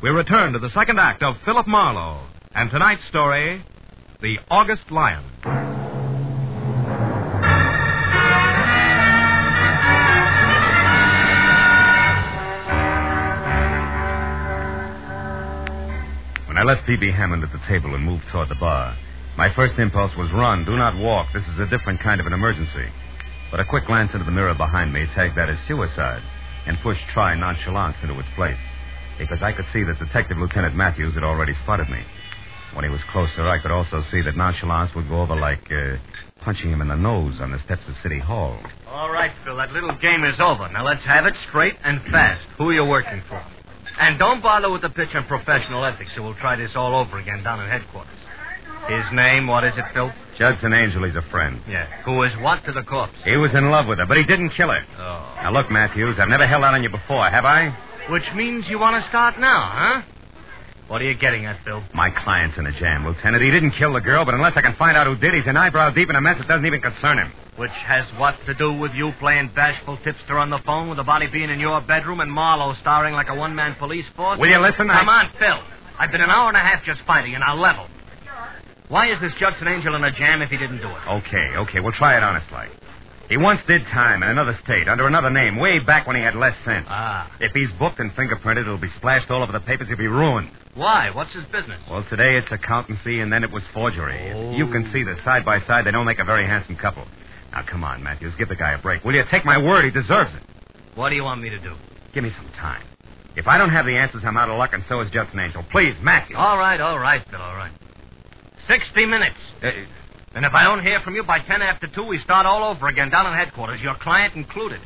we 0.00 0.10
return 0.10 0.52
to 0.52 0.60
the 0.60 0.70
second 0.72 1.00
act 1.00 1.24
of 1.24 1.34
Philip 1.44 1.66
Marlowe 1.66 2.24
and 2.54 2.70
tonight's 2.70 3.02
story, 3.08 3.64
The 4.22 4.36
August 4.48 4.92
Lion. 4.92 5.24
I 16.60 16.62
left 16.62 16.84
Phoebe 16.84 17.10
Hammond 17.10 17.42
at 17.42 17.48
the 17.56 17.66
table 17.72 17.94
and 17.94 18.04
moved 18.04 18.24
toward 18.30 18.50
the 18.50 18.60
bar, 18.60 18.94
My 19.34 19.48
first 19.56 19.78
impulse 19.78 20.12
was 20.18 20.28
run, 20.30 20.66
do 20.66 20.76
not 20.76 20.92
walk. 20.94 21.32
This 21.32 21.48
is 21.54 21.58
a 21.58 21.64
different 21.72 22.02
kind 22.04 22.20
of 22.20 22.26
an 22.26 22.34
emergency. 22.34 22.84
But 23.50 23.60
a 23.60 23.64
quick 23.64 23.86
glance 23.86 24.10
into 24.12 24.26
the 24.26 24.30
mirror 24.30 24.52
behind 24.52 24.92
me 24.92 25.06
tagged 25.14 25.38
that 25.38 25.48
as 25.48 25.56
suicide 25.66 26.20
and 26.66 26.76
pushed 26.82 27.00
try 27.14 27.34
nonchalance 27.34 27.96
into 28.02 28.12
its 28.20 28.28
place. 28.36 28.60
Because 29.18 29.40
I 29.40 29.52
could 29.52 29.64
see 29.72 29.84
that 29.84 30.04
Detective 30.04 30.36
Lieutenant 30.36 30.76
Matthews 30.76 31.14
had 31.14 31.24
already 31.24 31.54
spotted 31.64 31.88
me. 31.88 32.04
When 32.74 32.84
he 32.84 32.90
was 32.90 33.00
closer, 33.10 33.48
I 33.48 33.58
could 33.62 33.72
also 33.72 34.04
see 34.12 34.20
that 34.20 34.36
nonchalance 34.36 34.94
would 34.94 35.08
go 35.08 35.22
over 35.22 35.40
like 35.40 35.64
uh, 35.72 35.96
punching 36.44 36.68
him 36.68 36.82
in 36.82 36.88
the 36.88 36.94
nose 36.94 37.40
on 37.40 37.52
the 37.52 37.58
steps 37.64 37.88
of 37.88 37.94
City 38.02 38.18
Hall. 38.18 38.60
All 38.86 39.08
right, 39.10 39.32
Phil, 39.46 39.56
that 39.56 39.72
little 39.72 39.96
game 39.96 40.24
is 40.28 40.38
over. 40.38 40.68
Now 40.68 40.84
let's 40.84 41.06
have 41.06 41.24
it 41.24 41.32
straight 41.48 41.76
and 41.82 42.02
fast. 42.12 42.44
Who 42.58 42.68
are 42.68 42.74
you 42.74 42.84
working 42.84 43.22
for? 43.30 43.42
And 44.00 44.18
don't 44.18 44.42
bother 44.42 44.70
with 44.70 44.82
the 44.82 44.88
pitch 44.88 45.10
on 45.14 45.26
professional 45.26 45.84
ethics, 45.84 46.10
or 46.16 46.22
we'll 46.22 46.34
try 46.34 46.56
this 46.56 46.70
all 46.74 46.96
over 46.96 47.18
again 47.18 47.42
down 47.44 47.60
at 47.60 47.68
headquarters. 47.68 48.16
His 48.88 49.04
name, 49.12 49.46
what 49.46 49.62
is 49.62 49.74
it, 49.76 49.84
Phil? 49.92 50.10
Judson 50.38 50.72
Angel, 50.72 51.04
he's 51.04 51.14
a 51.14 51.24
friend. 51.30 51.60
Yeah. 51.68 51.86
Who 52.04 52.22
is 52.22 52.32
what 52.40 52.64
to 52.64 52.72
the 52.72 52.82
corpse? 52.82 53.12
He 53.24 53.36
was 53.36 53.50
in 53.54 53.70
love 53.70 53.86
with 53.86 53.98
her, 53.98 54.06
but 54.06 54.16
he 54.16 54.24
didn't 54.24 54.50
kill 54.56 54.68
her. 54.68 54.80
Oh. 54.98 55.42
Now, 55.42 55.52
look, 55.52 55.70
Matthews, 55.70 56.16
I've 56.18 56.30
never 56.30 56.46
held 56.46 56.64
out 56.64 56.72
on 56.72 56.82
you 56.82 56.88
before, 56.88 57.28
have 57.28 57.44
I? 57.44 57.76
Which 58.08 58.24
means 58.34 58.64
you 58.68 58.78
want 58.78 59.02
to 59.02 59.08
start 59.10 59.38
now, 59.38 59.70
huh? 59.72 60.02
What 60.90 61.00
are 61.02 61.04
you 61.06 61.14
getting 61.14 61.46
at, 61.46 61.62
Phil? 61.64 61.84
My 61.94 62.10
client's 62.10 62.58
in 62.58 62.66
a 62.66 62.74
jam, 62.80 63.06
Lieutenant. 63.06 63.38
He 63.44 63.50
didn't 63.52 63.78
kill 63.78 63.94
the 63.94 64.00
girl, 64.00 64.24
but 64.24 64.34
unless 64.34 64.54
I 64.56 64.60
can 64.60 64.74
find 64.74 64.96
out 64.96 65.06
who 65.06 65.14
did, 65.14 65.38
he's 65.38 65.46
an 65.46 65.56
eyebrow 65.56 65.94
deep 65.94 66.10
in 66.10 66.16
a 66.16 66.20
mess 66.20 66.34
that 66.42 66.48
doesn't 66.48 66.66
even 66.66 66.80
concern 66.80 67.18
him. 67.18 67.30
Which 67.54 67.70
has 67.86 68.02
what 68.18 68.34
to 68.46 68.54
do 68.54 68.72
with 68.72 68.90
you 68.98 69.12
playing 69.20 69.52
bashful 69.54 69.98
tipster 70.02 70.36
on 70.36 70.50
the 70.50 70.58
phone 70.66 70.88
with 70.88 70.98
the 70.98 71.06
body 71.06 71.28
being 71.30 71.48
in 71.48 71.60
your 71.60 71.80
bedroom 71.80 72.18
and 72.18 72.26
Marlowe 72.26 72.74
starring 72.80 73.14
like 73.14 73.28
a 73.30 73.36
one-man 73.36 73.76
police 73.78 74.04
force? 74.16 74.40
Will 74.40 74.50
you 74.50 74.58
listen? 74.58 74.90
Come 74.90 75.08
I... 75.08 75.22
on, 75.22 75.30
Phil. 75.38 75.62
I've 75.96 76.10
been 76.10 76.22
an 76.22 76.28
hour 76.28 76.48
and 76.48 76.56
a 76.56 76.60
half 76.60 76.82
just 76.84 77.06
fighting, 77.06 77.36
and 77.36 77.44
I'll 77.44 77.60
level. 77.60 77.86
Sure. 78.24 78.48
Why 78.88 79.12
is 79.12 79.20
this 79.22 79.30
Judson 79.38 79.68
Angel 79.68 79.94
in 79.94 80.02
a 80.02 80.10
jam 80.10 80.42
if 80.42 80.50
he 80.50 80.56
didn't 80.56 80.82
do 80.82 80.90
it? 80.90 81.22
Okay, 81.22 81.54
okay, 81.70 81.78
we'll 81.78 81.94
try 81.94 82.16
it 82.16 82.24
honest 82.24 82.50
like. 82.50 82.70
He 83.28 83.36
once 83.36 83.60
did 83.68 83.82
time 83.94 84.24
in 84.24 84.28
another 84.28 84.58
state 84.64 84.88
under 84.88 85.06
another 85.06 85.30
name, 85.30 85.54
way 85.54 85.78
back 85.78 86.08
when 86.08 86.16
he 86.16 86.22
had 86.22 86.34
less 86.34 86.56
sense. 86.64 86.86
Ah. 86.88 87.30
If 87.38 87.52
he's 87.54 87.70
booked 87.78 88.00
and 88.00 88.10
fingerprinted, 88.16 88.62
it'll 88.62 88.76
be 88.76 88.90
splashed 88.98 89.30
all 89.30 89.44
over 89.44 89.52
the 89.52 89.60
papers. 89.60 89.86
He'll 89.86 89.96
be 89.96 90.08
ruined. 90.08 90.50
Why? 90.74 91.10
What's 91.10 91.32
his 91.34 91.44
business? 91.46 91.80
Well, 91.90 92.04
today 92.08 92.38
it's 92.38 92.50
accountancy, 92.52 93.20
and 93.20 93.32
then 93.32 93.42
it 93.44 93.50
was 93.50 93.62
forgery. 93.74 94.32
Oh. 94.32 94.52
You 94.52 94.66
can 94.70 94.90
see 94.92 95.02
that 95.04 95.16
side 95.24 95.44
by 95.44 95.60
side 95.66 95.84
they 95.86 95.90
don't 95.90 96.06
make 96.06 96.20
a 96.20 96.24
very 96.24 96.46
handsome 96.46 96.76
couple. 96.76 97.04
Now, 97.52 97.64
come 97.68 97.82
on, 97.82 98.02
Matthews, 98.02 98.32
give 98.38 98.48
the 98.48 98.56
guy 98.56 98.72
a 98.72 98.78
break. 98.78 99.02
Will 99.04 99.14
you? 99.14 99.24
Take 99.30 99.44
my 99.44 99.58
word, 99.58 99.84
he 99.84 99.90
deserves 99.90 100.30
it. 100.34 100.42
What 100.96 101.08
do 101.10 101.16
you 101.16 101.24
want 101.24 101.40
me 101.42 101.50
to 101.50 101.58
do? 101.58 101.74
Give 102.14 102.22
me 102.22 102.30
some 102.36 102.48
time. 102.60 102.82
If 103.36 103.46
I 103.48 103.58
don't 103.58 103.70
have 103.70 103.86
the 103.86 103.96
answers, 103.96 104.22
I'm 104.24 104.36
out 104.36 104.48
of 104.48 104.58
luck, 104.58 104.70
and 104.72 104.84
so 104.88 105.00
is 105.00 105.10
Judson 105.10 105.38
Angel. 105.40 105.64
Please, 105.72 105.94
Matthews. 106.02 106.36
All 106.38 106.58
right, 106.58 106.80
all 106.80 106.98
right, 106.98 107.22
Phil, 107.30 107.40
all 107.40 107.56
right. 107.56 107.72
Sixty 108.68 109.06
minutes. 109.06 109.36
Uh, 109.62 109.68
And 110.34 110.44
if 110.46 110.54
I 110.54 110.62
don't 110.62 110.82
hear 110.82 111.00
from 111.04 111.16
you 111.16 111.24
by 111.24 111.40
ten 111.40 111.60
after 111.62 111.88
two, 111.88 112.04
we 112.04 112.20
start 112.22 112.46
all 112.46 112.62
over 112.70 112.86
again 112.86 113.10
down 113.10 113.26
at 113.26 113.36
headquarters, 113.36 113.80
your 113.80 113.96
client 114.00 114.34
included. 114.36 114.80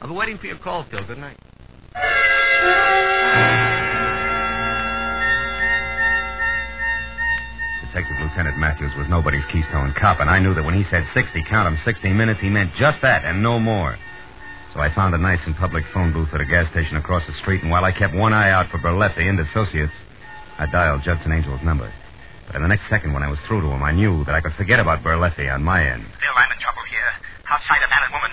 I'll 0.00 0.08
be 0.08 0.14
waiting 0.14 0.38
for 0.38 0.46
your 0.46 0.58
call, 0.58 0.84
Phil. 0.88 1.04
Good 1.04 1.18
night. 1.18 1.36
Detective 7.88 8.20
Lieutenant 8.20 8.58
Matthews 8.60 8.92
was 9.00 9.08
nobody's 9.08 9.44
keystone 9.48 9.94
cop, 9.96 10.20
and 10.20 10.28
I 10.28 10.38
knew 10.38 10.52
that 10.52 10.62
when 10.64 10.76
he 10.76 10.84
said 10.90 11.08
60, 11.14 11.42
count 11.48 11.66
'em, 11.66 11.80
60 11.84 12.12
minutes, 12.12 12.38
he 12.40 12.50
meant 12.50 12.74
just 12.76 13.00
that 13.00 13.24
and 13.24 13.42
no 13.42 13.58
more. 13.58 13.96
So 14.74 14.80
I 14.80 14.90
found 14.90 15.14
a 15.14 15.18
nice 15.18 15.40
and 15.46 15.56
public 15.56 15.86
phone 15.94 16.12
booth 16.12 16.28
at 16.34 16.40
a 16.40 16.44
gas 16.44 16.68
station 16.70 16.96
across 16.98 17.24
the 17.26 17.32
street, 17.40 17.62
and 17.62 17.70
while 17.70 17.84
I 17.86 17.92
kept 17.92 18.12
one 18.12 18.34
eye 18.34 18.50
out 18.50 18.68
for 18.68 18.78
Berletti 18.78 19.24
and 19.26 19.40
Associates, 19.40 19.92
I 20.58 20.66
dialed 20.66 21.02
Judson 21.02 21.32
Angel's 21.32 21.62
number. 21.62 21.90
But 22.46 22.56
in 22.56 22.62
the 22.62 22.68
next 22.68 22.88
second, 22.90 23.14
when 23.14 23.22
I 23.22 23.28
was 23.28 23.40
through 23.48 23.62
to 23.62 23.68
him, 23.68 23.82
I 23.82 23.92
knew 23.92 24.24
that 24.24 24.34
I 24.34 24.40
could 24.42 24.54
forget 24.54 24.80
about 24.80 25.02
Berletti 25.02 25.48
on 25.52 25.64
my 25.64 25.82
end. 25.82 26.04
Bill, 26.20 26.36
I'm 26.36 26.52
in 26.52 26.58
trouble 26.60 26.82
here. 26.90 27.12
Outside 27.48 27.80
a 27.84 27.88
man 27.88 28.02
and 28.04 28.12
woman. 28.12 28.32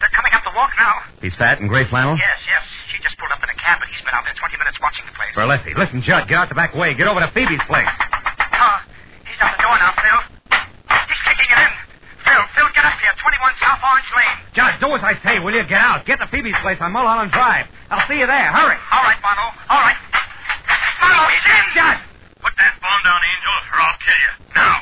They're 0.00 0.16
coming 0.16 0.32
up 0.32 0.44
the 0.44 0.56
walk 0.56 0.72
now. 0.78 0.94
He's 1.20 1.34
fat 1.36 1.60
and 1.60 1.68
gray 1.68 1.84
flannel? 1.84 2.16
Yes, 2.16 2.38
yes. 2.48 2.64
She 2.92 3.02
just 3.02 3.18
pulled 3.18 3.32
up 3.32 3.42
in 3.44 3.50
a 3.50 3.54
cab, 3.60 3.78
but 3.80 3.88
he's 3.88 4.00
been 4.00 4.14
out 4.14 4.24
there 4.24 4.34
20 4.34 4.56
minutes 4.56 4.80
watching 4.80 5.04
the 5.04 5.12
place. 5.12 5.36
Berletti, 5.36 5.76
listen, 5.76 6.00
Judd, 6.00 6.28
get 6.28 6.38
out 6.38 6.48
the 6.48 6.54
back 6.54 6.74
way. 6.74 6.94
Get 6.94 7.08
over 7.08 7.20
to 7.20 7.28
Phoebe's 7.32 7.60
place. 7.68 7.88
He's 9.36 9.44
out 9.44 9.52
the 9.52 9.60
door 9.68 9.76
now, 9.76 9.92
Phil. 10.00 10.20
He's 11.12 11.22
kicking 11.28 11.44
it 11.44 11.60
in. 11.60 11.72
Phil, 12.24 12.40
Phil, 12.56 12.68
get 12.72 12.88
up 12.88 12.96
here. 13.04 13.12
21 13.20 13.36
South 13.60 13.84
Orange 13.84 14.08
Lane. 14.16 14.36
Judd, 14.56 14.80
do 14.80 14.88
as 14.96 15.04
I 15.04 15.12
say, 15.20 15.36
will 15.44 15.52
you? 15.52 15.60
Get 15.68 15.76
out. 15.76 16.08
Get 16.08 16.24
to 16.24 16.28
Phoebe's 16.32 16.56
place 16.64 16.80
on 16.80 16.96
Mulholland 16.96 17.36
Drive. 17.36 17.68
I'll 17.92 18.00
see 18.08 18.16
you 18.16 18.24
there. 18.24 18.48
Hurry. 18.48 18.80
All 18.88 19.04
right, 19.04 19.20
Bono. 19.20 19.52
All 19.68 19.84
right. 19.84 20.00
Bono, 21.04 21.20
he's 21.28 21.44
in. 21.52 21.64
Judd! 21.76 22.00
Put 22.40 22.56
that 22.56 22.80
bomb 22.80 23.00
down, 23.04 23.20
Angel, 23.20 23.56
or 23.60 23.78
I'll 23.84 24.00
kill 24.00 24.20
you. 24.24 24.32
Now. 24.56 24.76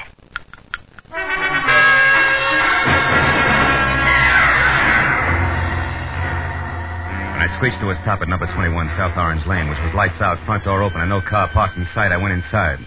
When 7.34 7.42
I 7.42 7.50
screeched 7.58 7.82
to 7.82 7.90
a 7.90 7.98
stop 8.06 8.22
at 8.22 8.30
number 8.30 8.46
21 8.54 8.70
South 8.94 9.18
Orange 9.18 9.42
Lane, 9.50 9.66
which 9.66 9.82
was 9.82 9.90
lights 9.98 10.22
out, 10.22 10.38
front 10.46 10.62
door 10.62 10.86
open, 10.86 11.02
and 11.02 11.10
no 11.10 11.18
car 11.26 11.50
parked 11.50 11.74
in 11.74 11.82
sight, 11.90 12.14
I 12.14 12.22
went 12.22 12.38
inside. 12.38 12.78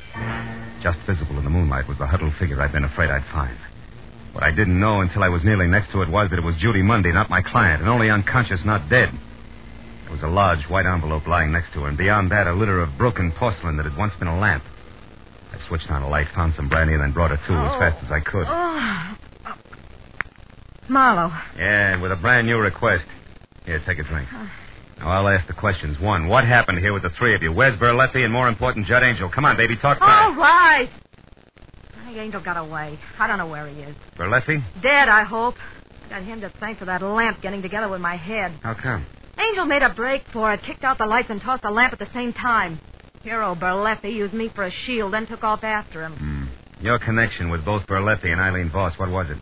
Just 0.84 1.00
visible 1.08 1.38
in 1.38 1.44
the 1.44 1.50
moonlight 1.50 1.88
was 1.88 1.98
the 1.98 2.08
huddled 2.08 2.34
figure 2.40 2.62
I'd 2.62 2.72
been 2.72 2.84
afraid 2.84 3.10
I'd 3.10 3.26
find. 3.32 3.58
What 4.34 4.44
I 4.44 4.52
didn't 4.52 4.80
know 4.80 5.02
until 5.02 5.24
I 5.24 5.30
was 5.30 5.44
nearly 5.44 5.68
next 5.68 5.92
to 5.92 6.02
it 6.04 6.10
was 6.10 6.30
that 6.30 6.38
it 6.38 6.46
was 6.46 6.56
Judy 6.62 6.84
Mundy, 6.84 7.12
not 7.12 7.30
my 7.30 7.42
client, 7.42 7.82
and 7.82 7.90
only 7.90 8.10
unconscious, 8.10 8.60
not 8.64 8.90
dead. 8.90 9.10
There 10.04 10.12
was 10.12 10.22
a 10.22 10.28
large 10.28 10.64
white 10.70 10.86
envelope 10.86 11.26
lying 11.26 11.52
next 11.52 11.74
to 11.74 11.82
her, 11.82 11.90
and 11.90 11.98
beyond 11.98 12.32
that, 12.32 12.46
a 12.46 12.54
litter 12.54 12.80
of 12.80 12.98
broken 12.98 13.32
porcelain 13.32 13.78
that 13.78 13.86
had 13.86 13.98
once 13.98 14.14
been 14.20 14.28
a 14.28 14.40
lamp. 14.40 14.64
I 15.52 15.68
switched 15.68 15.90
on 15.90 16.04
a 16.04 16.10
light, 16.10 16.28
found 16.36 16.54
some 16.56 16.70
brandy, 16.70 16.94
and 16.94 17.02
then 17.02 17.14
brought 17.14 17.32
her 17.32 17.38
to 17.38 17.42
as 17.42 17.72
oh. 17.74 17.80
fast 17.80 18.06
as 18.06 18.12
I 18.12 18.20
could. 18.20 18.46
Oh. 18.48 19.18
Marlowe. 20.90 21.36
Yeah, 21.58 21.94
and 21.94 22.02
with 22.02 22.12
a 22.12 22.16
brand 22.16 22.48
new 22.48 22.58
request. 22.58 23.06
Here, 23.66 23.82
take 23.86 24.00
a 24.00 24.04
drink. 24.04 24.30
Now, 25.00 25.10
I'll 25.12 25.28
ask 25.28 25.48
the 25.48 25.54
questions. 25.54 26.00
One, 26.00 26.28
what 26.28 26.46
happened 26.46 26.80
here 26.80 26.94
with 26.94 27.04
the 27.04 27.12
three 27.18 27.36
of 27.36 27.42
you? 27.44 27.52
Where's 27.52 27.78
Berletti 27.80 28.24
and, 28.24 28.34
more 28.34 28.48
important, 28.48 28.88
Judd 28.88 29.04
Angel? 29.04 29.30
Come 29.34 29.46
on, 29.46 29.56
baby, 29.58 29.76
talk 29.78 30.00
All 30.02 30.08
fast. 30.08 30.38
right. 30.38 30.90
My 32.04 32.12
angel 32.20 32.42
got 32.42 32.58
away. 32.58 32.98
I 33.20 33.28
don't 33.28 33.38
know 33.38 33.48
where 33.48 33.68
he 33.68 33.80
is. 33.82 33.96
Berletti? 34.18 34.64
Dead, 34.82 35.08
I 35.10 35.24
hope. 35.24 35.56
I 36.06 36.10
got 36.10 36.24
him 36.24 36.42
to 36.42 36.52
thank 36.60 36.80
for 36.80 36.86
that 36.86 37.02
lamp 37.04 37.42
getting 37.42 37.62
together 37.62 37.90
with 37.90 38.02
my 38.02 38.16
head. 38.16 38.60
How 38.64 38.74
come? 38.74 39.06
Angel 39.38 39.66
made 39.66 39.84
a 39.84 39.90
break 39.90 40.24
for 40.34 40.54
it, 40.54 40.62
kicked 40.66 40.84
out 40.84 40.98
the 40.98 41.06
lights, 41.06 41.28
and 41.30 41.42
tossed 41.42 41.62
the 41.64 41.70
lamp 41.70 41.94
at 41.94 42.00
the 42.00 42.08
same 42.14 42.34
time. 42.34 42.80
Hero 43.22 43.56
Berletti 43.56 44.12
used 44.14 44.34
me 44.34 44.50
for 44.56 44.66
a 44.66 44.72
shield, 44.86 45.14
then 45.14 45.28
took 45.28 45.44
off 45.44 45.64
after 45.64 46.04
him. 46.04 46.14
Hmm. 46.14 46.84
Your 46.84 46.98
connection 46.98 47.50
with 47.50 47.66
both 47.66 47.86
Berletti 47.88 48.28
and 48.32 48.40
Eileen 48.42 48.72
Voss, 48.72 48.94
what 48.98 49.10
was 49.10 49.28
it? 49.30 49.38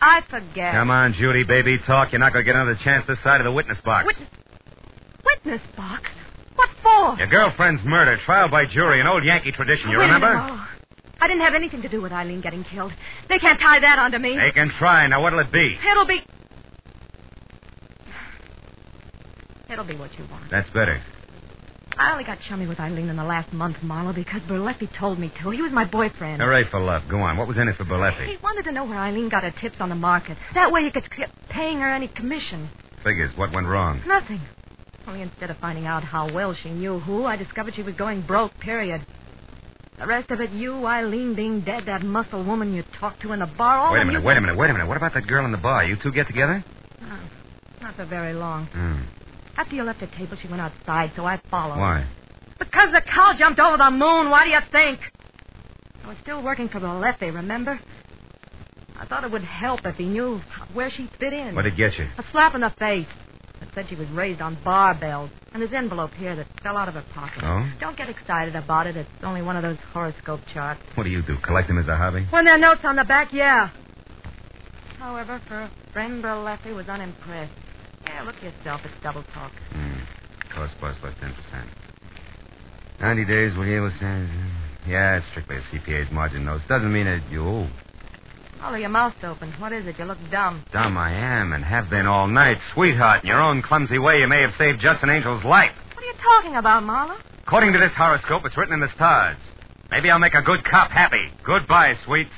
I 0.00 0.20
forget. 0.30 0.72
Come 0.72 0.90
on, 0.90 1.14
Judy, 1.14 1.42
baby, 1.44 1.78
talk. 1.86 2.12
You're 2.12 2.18
not 2.20 2.32
going 2.32 2.44
to 2.44 2.50
get 2.50 2.54
another 2.56 2.78
chance 2.84 3.04
this 3.08 3.18
side 3.24 3.40
of 3.40 3.44
the 3.44 3.52
witness 3.52 3.78
box. 3.84 4.06
Witness, 4.06 4.28
witness 5.46 5.62
box? 5.76 6.02
What 6.56 6.68
for? 6.82 7.18
Your 7.18 7.28
girlfriend's 7.28 7.82
murder, 7.84 8.18
trial 8.24 8.48
by 8.48 8.64
jury, 8.66 9.00
an 9.00 9.06
old 9.06 9.24
Yankee 9.24 9.52
tradition, 9.52 9.90
you 9.90 9.98
Wait 9.98 10.04
a 10.04 10.12
remember? 10.14 10.34
minute. 10.34 10.50
Oh, 10.52 10.66
I 11.20 11.28
didn't 11.28 11.42
have 11.42 11.54
anything 11.54 11.82
to 11.82 11.88
do 11.88 12.00
with 12.02 12.12
Eileen 12.12 12.40
getting 12.40 12.64
killed. 12.64 12.92
They 13.28 13.38
can't 13.38 13.58
tie 13.58 13.80
that 13.80 13.98
onto 13.98 14.18
me. 14.18 14.36
They 14.36 14.52
can 14.52 14.70
try. 14.78 15.06
Now, 15.06 15.22
what'll 15.22 15.38
it 15.40 15.52
be? 15.52 15.76
It'll 15.90 16.06
be. 16.06 16.20
It'll 19.70 19.84
be 19.84 19.96
what 19.96 20.16
you 20.18 20.26
want. 20.30 20.44
That's 20.50 20.68
better. 20.68 21.02
I 21.98 22.12
only 22.12 22.24
got 22.24 22.38
chummy 22.48 22.66
with 22.66 22.78
Eileen 22.78 23.08
in 23.08 23.16
the 23.16 23.24
last 23.24 23.52
month, 23.54 23.76
Marlowe, 23.82 24.12
because 24.12 24.42
Berletti 24.42 24.88
told 25.00 25.18
me 25.18 25.32
to. 25.42 25.50
He 25.50 25.62
was 25.62 25.72
my 25.72 25.86
boyfriend. 25.86 26.42
Hooray 26.42 26.64
for 26.70 26.78
love. 26.78 27.02
Go 27.10 27.20
on. 27.20 27.38
What 27.38 27.48
was 27.48 27.56
in 27.56 27.66
it 27.68 27.76
for 27.76 27.84
Berletti? 27.86 28.26
He 28.28 28.36
wanted 28.42 28.64
to 28.64 28.72
know 28.72 28.84
where 28.84 28.98
Eileen 28.98 29.30
got 29.30 29.42
her 29.44 29.54
tips 29.62 29.76
on 29.80 29.88
the 29.88 29.94
market. 29.94 30.36
That 30.54 30.70
way 30.70 30.82
he 30.84 30.90
could 30.90 31.04
keep 31.16 31.26
paying 31.48 31.78
her 31.80 31.90
any 31.92 32.08
commission. 32.08 32.68
Figures. 33.02 33.32
What 33.36 33.52
went 33.52 33.66
wrong? 33.66 34.02
Nothing. 34.06 34.40
Only 35.06 35.22
instead 35.22 35.50
of 35.50 35.58
finding 35.58 35.86
out 35.86 36.02
how 36.02 36.32
well 36.32 36.54
she 36.62 36.70
knew 36.70 36.98
who, 36.98 37.24
I 37.24 37.36
discovered 37.36 37.74
she 37.74 37.82
was 37.82 37.94
going 37.94 38.22
broke, 38.22 38.58
period. 38.58 39.06
The 39.98 40.06
rest 40.06 40.30
of 40.30 40.40
it, 40.40 40.50
you, 40.50 40.84
Eileen 40.86 41.34
being 41.34 41.62
dead, 41.62 41.84
that 41.86 42.02
muscle 42.02 42.44
woman 42.44 42.74
you 42.74 42.82
talked 43.00 43.22
to 43.22 43.32
in 43.32 43.40
the 43.40 43.46
bar, 43.46 43.78
all 43.78 43.92
Wait 43.92 44.02
a 44.02 44.04
minute, 44.04 44.20
you... 44.20 44.26
wait 44.26 44.36
a 44.36 44.40
minute, 44.40 44.56
wait 44.56 44.68
a 44.68 44.72
minute. 44.72 44.86
What 44.86 44.96
about 44.96 45.14
that 45.14 45.26
girl 45.26 45.44
in 45.46 45.52
the 45.52 45.58
bar? 45.58 45.84
You 45.84 45.96
two 46.02 46.12
get 46.12 46.26
together? 46.26 46.62
Oh, 47.00 47.20
not 47.80 47.96
for 47.96 48.04
very 48.04 48.34
long. 48.34 48.66
Hmm. 48.66 49.02
After 49.56 49.74
you 49.74 49.84
left 49.84 50.00
the 50.00 50.06
table, 50.08 50.36
she 50.40 50.48
went 50.48 50.60
outside, 50.60 51.12
so 51.16 51.24
I 51.24 51.40
followed. 51.50 51.78
Why? 51.78 52.06
Because 52.58 52.88
the 52.92 53.00
cow 53.00 53.32
jumped 53.38 53.58
over 53.58 53.78
the 53.78 53.90
moon. 53.90 54.28
Why 54.28 54.44
do 54.44 54.50
you 54.50 54.58
think? 54.70 55.00
I 56.04 56.08
was 56.08 56.16
still 56.22 56.42
working 56.42 56.68
for 56.68 56.78
the 56.78 56.88
Lefty, 56.88 57.30
remember? 57.30 57.80
I 58.98 59.06
thought 59.06 59.24
it 59.24 59.30
would 59.30 59.44
help 59.44 59.80
if 59.84 59.96
he 59.96 60.06
knew 60.06 60.40
where 60.74 60.90
she 60.90 61.08
fit 61.18 61.32
in. 61.32 61.54
What'd 61.54 61.72
it 61.72 61.76
get 61.76 61.98
you? 61.98 62.04
A 62.18 62.24
slap 62.32 62.54
in 62.54 62.60
the 62.60 62.72
face. 62.78 63.06
It 63.62 63.68
said 63.74 63.86
she 63.88 63.94
was 63.94 64.08
raised 64.10 64.40
on 64.40 64.56
barbells. 64.64 65.30
And 65.52 65.62
this 65.62 65.70
envelope 65.74 66.12
here 66.12 66.36
that 66.36 66.46
fell 66.62 66.76
out 66.76 66.88
of 66.88 66.94
her 66.94 67.04
pocket. 67.14 67.42
Oh? 67.42 67.70
Don't 67.80 67.96
get 67.96 68.08
excited 68.08 68.54
about 68.54 68.86
it. 68.86 68.96
It's 68.96 69.08
only 69.22 69.42
one 69.42 69.56
of 69.56 69.62
those 69.62 69.78
horoscope 69.92 70.40
charts. 70.52 70.80
What 70.94 71.04
do 71.04 71.10
you 71.10 71.22
do? 71.22 71.36
Collect 71.44 71.68
them 71.68 71.78
as 71.78 71.88
a 71.88 71.96
hobby? 71.96 72.26
When 72.30 72.44
there 72.44 72.54
are 72.54 72.58
notes 72.58 72.82
on 72.84 72.96
the 72.96 73.04
back, 73.04 73.32
yeah. 73.32 73.70
However, 74.98 75.40
for 75.48 75.62
a 75.62 75.70
friend, 75.92 76.22
Berletti 76.22 76.74
was 76.74 76.88
unimpressed. 76.88 77.52
Yeah, 78.04 78.22
look 78.22 78.36
yourself. 78.42 78.80
It's 78.84 78.94
double 79.02 79.24
talk. 79.34 79.52
Hmm. 79.72 79.98
Cost 80.54 80.74
plus 80.78 80.96
less 81.02 81.14
10%. 81.22 81.32
90 83.00 83.24
days, 83.24 83.56
will 83.56 83.64
to... 83.64 84.28
Yeah, 84.88 85.16
it's 85.16 85.26
strictly 85.30 85.56
a 85.56 85.60
CPA's 85.74 86.10
margin 86.12 86.44
note. 86.44 86.60
Doesn't 86.68 86.92
mean 86.92 87.06
that 87.06 87.30
you 87.30 87.68
Ollie, 88.66 88.80
your 88.80 88.88
mouth's 88.88 89.22
open. 89.22 89.52
What 89.60 89.72
is 89.72 89.86
it? 89.86 89.96
You 89.96 90.06
look 90.06 90.18
dumb. 90.32 90.64
Dumb 90.72 90.98
I 90.98 91.12
am 91.12 91.52
and 91.52 91.64
have 91.64 91.88
been 91.88 92.08
all 92.08 92.26
night. 92.26 92.56
Sweetheart, 92.74 93.22
in 93.22 93.28
your 93.28 93.40
own 93.40 93.62
clumsy 93.62 93.96
way, 93.96 94.18
you 94.18 94.26
may 94.26 94.40
have 94.42 94.50
saved 94.58 94.80
Judson 94.80 95.08
Angel's 95.08 95.44
life. 95.44 95.70
What 95.94 96.02
are 96.02 96.06
you 96.08 96.14
talking 96.34 96.56
about, 96.56 96.82
Marla? 96.82 97.16
According 97.46 97.74
to 97.74 97.78
this 97.78 97.92
horoscope, 97.96 98.42
it's 98.44 98.56
written 98.56 98.74
in 98.74 98.80
the 98.80 98.92
stars. 98.96 99.36
Maybe 99.92 100.10
I'll 100.10 100.18
make 100.18 100.34
a 100.34 100.42
good 100.42 100.64
cop 100.64 100.90
happy. 100.90 101.30
Goodbye, 101.44 101.94
sweets. 102.06 102.32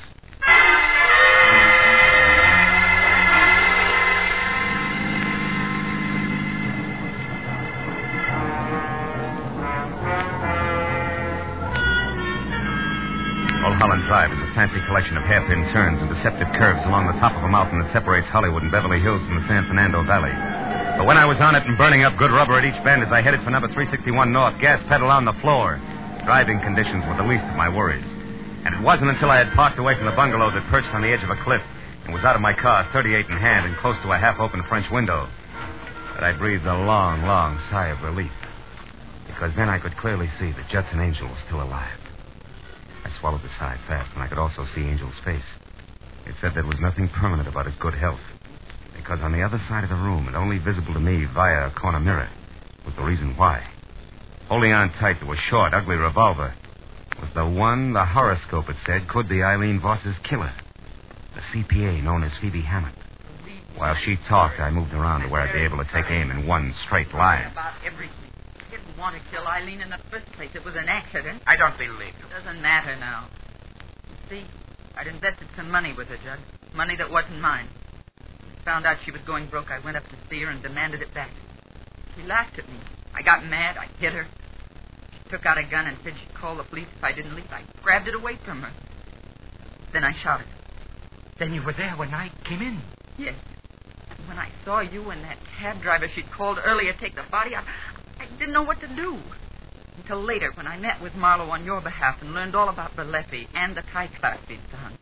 Drive 14.08 14.30
fancy 14.58 14.82
collection 14.90 15.14
of 15.14 15.22
hairpin 15.22 15.70
turns 15.70 16.02
and 16.02 16.10
deceptive 16.10 16.50
curves 16.58 16.82
along 16.90 17.06
the 17.06 17.14
top 17.22 17.30
of 17.30 17.46
a 17.46 17.52
mountain 17.54 17.78
that 17.78 17.94
separates 17.94 18.26
Hollywood 18.26 18.66
and 18.66 18.74
Beverly 18.74 18.98
Hills 18.98 19.22
from 19.22 19.38
the 19.38 19.46
San 19.46 19.62
Fernando 19.70 20.02
Valley. 20.02 20.34
But 20.98 21.06
when 21.06 21.14
I 21.14 21.30
was 21.30 21.38
on 21.38 21.54
it 21.54 21.62
and 21.62 21.78
burning 21.78 22.02
up 22.02 22.18
good 22.18 22.34
rubber 22.34 22.58
at 22.58 22.66
each 22.66 22.74
bend 22.82 23.06
as 23.06 23.14
I 23.14 23.22
headed 23.22 23.38
for 23.46 23.54
number 23.54 23.70
361 23.70 24.34
North, 24.34 24.58
gas 24.58 24.82
pedal 24.90 25.14
on 25.14 25.22
the 25.22 25.38
floor, 25.46 25.78
driving 26.26 26.58
conditions 26.58 27.06
were 27.06 27.14
the 27.14 27.30
least 27.30 27.46
of 27.46 27.54
my 27.54 27.70
worries. 27.70 28.02
And 28.66 28.74
it 28.74 28.82
wasn't 28.82 29.14
until 29.14 29.30
I 29.30 29.38
had 29.38 29.54
parked 29.54 29.78
away 29.78 29.94
from 29.94 30.10
the 30.10 30.18
bungalow 30.18 30.50
that 30.50 30.66
perched 30.74 30.90
on 30.90 31.06
the 31.06 31.12
edge 31.14 31.22
of 31.22 31.30
a 31.30 31.38
cliff 31.46 31.62
and 32.02 32.10
was 32.10 32.26
out 32.26 32.34
of 32.34 32.42
my 32.42 32.50
car, 32.50 32.82
38 32.90 33.30
in 33.30 33.38
hand 33.38 33.62
and 33.62 33.78
close 33.78 33.94
to 34.02 34.10
a 34.10 34.18
half-open 34.18 34.66
French 34.66 34.90
window, 34.90 35.30
that 36.18 36.26
I 36.26 36.34
breathed 36.34 36.66
a 36.66 36.82
long, 36.82 37.22
long 37.22 37.62
sigh 37.70 37.94
of 37.94 38.02
relief. 38.02 38.34
Because 39.30 39.54
then 39.54 39.70
I 39.70 39.78
could 39.78 39.94
clearly 40.02 40.26
see 40.42 40.50
that 40.50 40.66
Judson 40.66 40.98
Angel 40.98 41.30
was 41.30 41.38
still 41.46 41.62
alive. 41.62 42.07
Swallowed 43.20 43.42
the 43.42 43.50
sigh 43.58 43.78
fast, 43.86 44.10
and 44.14 44.22
I 44.22 44.28
could 44.28 44.38
also 44.38 44.66
see 44.74 44.82
Angel's 44.82 45.18
face. 45.24 45.48
It 46.26 46.34
said 46.40 46.52
there 46.54 46.64
was 46.64 46.78
nothing 46.80 47.08
permanent 47.08 47.48
about 47.48 47.66
his 47.66 47.74
good 47.80 47.94
health. 47.94 48.20
Because 48.96 49.20
on 49.22 49.32
the 49.32 49.42
other 49.42 49.60
side 49.68 49.84
of 49.84 49.90
the 49.90 49.96
room, 49.96 50.28
and 50.28 50.36
only 50.36 50.58
visible 50.58 50.94
to 50.94 51.00
me 51.00 51.24
via 51.34 51.66
a 51.66 51.70
corner 51.70 52.00
mirror, 52.00 52.28
was 52.84 52.94
the 52.96 53.02
reason 53.02 53.36
why. 53.36 53.66
Holding 54.48 54.72
on 54.72 54.92
tight 55.00 55.20
to 55.20 55.32
a 55.32 55.36
short, 55.50 55.74
ugly 55.74 55.96
revolver 55.96 56.54
was 57.20 57.30
the 57.34 57.46
one 57.46 57.92
the 57.92 58.04
horoscope 58.04 58.66
had 58.66 58.76
said 58.86 59.08
could 59.08 59.28
be 59.28 59.42
Eileen 59.42 59.80
Voss's 59.80 60.16
killer. 60.28 60.52
The 61.34 61.42
CPA 61.52 62.02
known 62.02 62.22
as 62.22 62.32
Phoebe 62.40 62.62
Hammond. 62.62 62.96
While 63.76 63.96
she 64.04 64.16
talked, 64.28 64.60
I 64.60 64.70
moved 64.70 64.92
around 64.92 65.22
to 65.22 65.28
where 65.28 65.42
I'd 65.42 65.52
be 65.52 65.60
able 65.60 65.78
to 65.78 65.90
take 65.92 66.10
aim 66.10 66.30
in 66.30 66.46
one 66.46 66.74
straight 66.86 67.12
line. 67.14 67.52
About 68.68 68.76
everything. 68.76 68.76
He 68.76 68.76
didn't 68.76 68.98
want 68.98 69.16
to 69.16 69.22
kill 69.30 69.46
Eileen 69.46 69.80
in 69.80 69.90
the 69.90 69.98
first 70.10 70.26
place. 70.32 70.50
It 70.54 70.64
was 70.64 70.74
an 70.76 70.88
accident. 70.88 71.42
I 71.46 71.56
don't 71.56 71.76
believe 71.76 72.14
you. 72.18 72.26
It 72.26 72.44
doesn't 72.44 72.62
matter 72.62 72.96
now. 72.96 73.28
See, 74.30 74.44
I'd 74.96 75.06
invested 75.06 75.48
some 75.56 75.70
money 75.70 75.94
with 75.96 76.08
her, 76.08 76.16
Judd. 76.16 76.40
Money 76.74 76.96
that 76.96 77.10
wasn't 77.10 77.40
mine. 77.40 77.68
Found 78.64 78.86
out 78.86 78.96
she 79.04 79.10
was 79.10 79.22
going 79.26 79.48
broke. 79.48 79.70
I 79.70 79.78
went 79.84 79.96
up 79.96 80.04
to 80.04 80.16
see 80.28 80.42
her 80.42 80.50
and 80.50 80.62
demanded 80.62 81.00
it 81.00 81.14
back. 81.14 81.30
She 82.16 82.22
laughed 82.22 82.58
at 82.58 82.68
me. 82.68 82.78
I 83.14 83.22
got 83.22 83.44
mad. 83.46 83.76
I 83.78 83.86
hit 83.98 84.12
her. 84.12 84.26
She 85.12 85.30
took 85.30 85.46
out 85.46 85.56
a 85.56 85.62
gun 85.64 85.86
and 85.86 85.96
said 86.04 86.12
she'd 86.20 86.34
call 86.34 86.56
the 86.56 86.64
police 86.64 86.88
if 86.96 87.02
I 87.04 87.12
didn't 87.12 87.34
leave. 87.34 87.50
I 87.50 87.64
grabbed 87.82 88.08
it 88.08 88.14
away 88.14 88.38
from 88.44 88.62
her. 88.62 88.72
Then 89.92 90.04
I 90.04 90.12
shot 90.22 90.40
her. 90.40 90.46
Then 91.38 91.54
you 91.54 91.62
were 91.62 91.72
there 91.72 91.94
when 91.96 92.12
I 92.12 92.30
came 92.48 92.60
in. 92.60 92.82
Yes. 93.16 93.34
When 94.26 94.38
I 94.38 94.50
saw 94.64 94.80
you 94.80 95.10
and 95.10 95.24
that 95.24 95.38
cab 95.58 95.80
driver 95.80 96.08
she'd 96.14 96.30
called 96.36 96.58
earlier 96.62 96.92
take 97.00 97.14
the 97.14 97.22
body, 97.30 97.54
I, 97.54 97.62
I 98.18 98.26
didn't 98.38 98.52
know 98.52 98.62
what 98.62 98.80
to 98.80 98.88
do. 98.88 99.18
Until 99.96 100.24
later, 100.24 100.52
when 100.54 100.66
I 100.66 100.78
met 100.78 101.02
with 101.02 101.14
Marlowe 101.14 101.50
on 101.50 101.64
your 101.64 101.80
behalf 101.80 102.16
and 102.20 102.32
learned 102.32 102.54
all 102.54 102.68
about 102.68 102.96
Berletti 102.96 103.46
and 103.54 103.76
the 103.76 103.82
tie 103.92 104.08
class 104.20 104.38
he'd 104.48 104.60
found. 104.70 104.96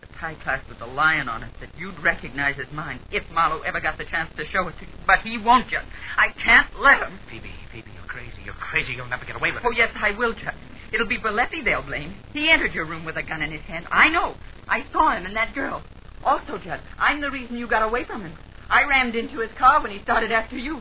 The 0.00 0.08
tie 0.18 0.36
class 0.42 0.64
with 0.68 0.78
the 0.78 0.86
lion 0.86 1.28
on 1.28 1.42
it 1.42 1.52
that 1.60 1.70
you'd 1.76 1.98
recognize 2.02 2.56
as 2.58 2.72
mine 2.72 3.00
if 3.12 3.24
Marlowe 3.32 3.60
ever 3.62 3.80
got 3.80 3.98
the 3.98 4.04
chance 4.04 4.30
to 4.36 4.44
show 4.52 4.66
it 4.68 4.74
to 4.80 4.86
you. 4.86 4.92
But 5.06 5.20
he 5.22 5.38
won't, 5.38 5.68
Judd. 5.68 5.84
I 6.16 6.32
can't 6.32 6.80
let 6.80 7.00
him. 7.00 7.18
Phoebe, 7.30 7.52
Phoebe, 7.72 7.90
you're 7.94 8.08
crazy. 8.08 8.40
You're 8.44 8.54
crazy. 8.54 8.94
You'll 8.94 9.08
never 9.08 9.24
get 9.24 9.36
away 9.36 9.52
with 9.52 9.60
it. 9.60 9.66
Oh, 9.66 9.76
yes, 9.76 9.90
I 9.94 10.16
will, 10.16 10.32
Judd. 10.32 10.56
It'll 10.92 11.08
be 11.08 11.18
Berletti 11.18 11.64
they'll 11.64 11.82
blame. 11.82 12.14
He 12.32 12.48
entered 12.50 12.72
your 12.72 12.86
room 12.86 13.04
with 13.04 13.16
a 13.16 13.22
gun 13.22 13.42
in 13.42 13.52
his 13.52 13.62
hand. 13.62 13.86
I 13.90 14.08
know. 14.08 14.34
I 14.68 14.80
saw 14.92 15.16
him 15.16 15.26
and 15.26 15.36
that 15.36 15.54
girl. 15.54 15.82
Also, 16.24 16.58
Judd, 16.58 16.80
I'm 16.98 17.20
the 17.20 17.30
reason 17.30 17.56
you 17.56 17.68
got 17.68 17.82
away 17.82 18.04
from 18.04 18.22
him. 18.22 18.32
I 18.68 18.82
rammed 18.88 19.14
into 19.14 19.40
his 19.40 19.50
car 19.58 19.82
when 19.82 19.92
he 19.92 20.02
started 20.02 20.32
after 20.32 20.56
you. 20.56 20.80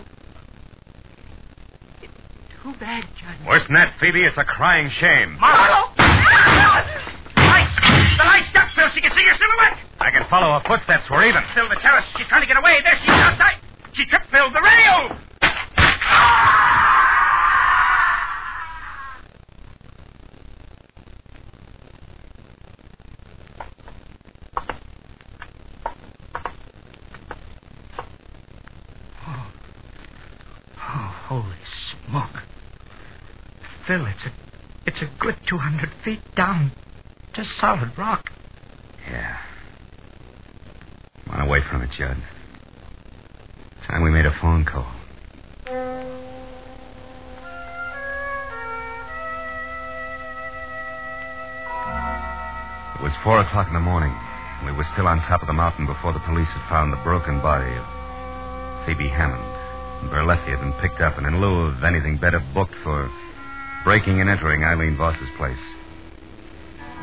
Too 2.65 2.73
bad, 2.79 3.05
Judd. 3.21 3.45
Worse 3.45 3.61
than 3.69 3.75
that, 3.77 3.93
Phoebe, 4.01 4.25
it's 4.25 4.35
a 4.41 4.43
crying 4.43 4.89
shame. 4.99 5.37
Marlowe! 5.37 5.93
Lights! 6.01 7.77
The 8.17 8.25
lights 8.25 8.49
stuck, 8.49 8.73
Phil. 8.73 8.89
She 8.95 9.01
can 9.01 9.11
see 9.13 9.21
your 9.21 9.37
silhouette. 9.37 9.77
I 10.01 10.09
can 10.09 10.25
follow 10.31 10.49
her 10.57 10.65
footsteps. 10.65 11.05
We're 11.11 11.29
even. 11.29 11.43
Phil, 11.53 11.69
the 11.69 11.75
terrace. 11.75 12.05
She's 12.17 12.25
trying 12.25 12.41
to 12.41 12.47
get 12.47 12.57
away. 12.57 12.81
There 12.81 12.97
she 13.05 13.05
is 13.05 13.21
outside. 13.21 13.61
She 13.93 14.05
tripped 14.09 14.33
Phil. 14.33 14.49
The. 14.49 14.57
Oh. 14.65 15.09
Oh, 30.97 31.13
holy 31.27 31.61
smoke. 32.09 32.54
Phil, 33.87 34.05
it's 34.07 34.25
a 34.25 34.31
it's 34.87 35.01
a 35.01 35.09
good 35.19 35.35
two 35.47 35.57
hundred 35.59 35.91
feet 36.03 36.21
down 36.35 36.71
to 37.35 37.43
solid 37.61 37.91
rock. 37.97 38.23
Yeah. 39.07 39.37
Run 41.27 41.41
away 41.41 41.59
from 41.69 41.83
it, 41.83 41.89
Judd. 41.97 42.17
Time 43.87 44.03
we 44.03 44.09
made 44.09 44.25
a 44.25 44.33
phone 44.41 44.65
call. 44.65 44.91
It 52.95 53.03
was 53.03 53.11
four 53.23 53.39
o'clock 53.39 53.67
in 53.67 53.73
the 53.73 53.79
morning. 53.79 54.15
We 54.65 54.71
were 54.71 54.85
still 54.93 55.05
on 55.05 55.19
top 55.29 55.41
of 55.41 55.47
the 55.47 55.53
mountain 55.53 55.85
before 55.85 56.13
the 56.13 56.25
police 56.25 56.47
had 56.47 56.69
found 56.69 56.91
the 56.91 57.03
broken 57.03 57.39
body 57.39 57.69
of 57.75 57.85
Phoebe 58.87 59.09
Hammond. 59.09 59.45
Berletti 60.09 60.49
had 60.49 60.61
been 60.61 60.73
picked 60.81 61.01
up 61.01 61.17
and 61.19 61.27
in 61.27 61.39
lieu 61.39 61.69
of 61.69 61.83
anything 61.83 62.17
better 62.17 62.39
booked 62.53 62.73
for 62.83 63.11
breaking 63.85 64.19
and 64.19 64.29
entering 64.29 64.63
Eileen 64.63 64.97
Voss's 64.97 65.29
place. 65.37 65.61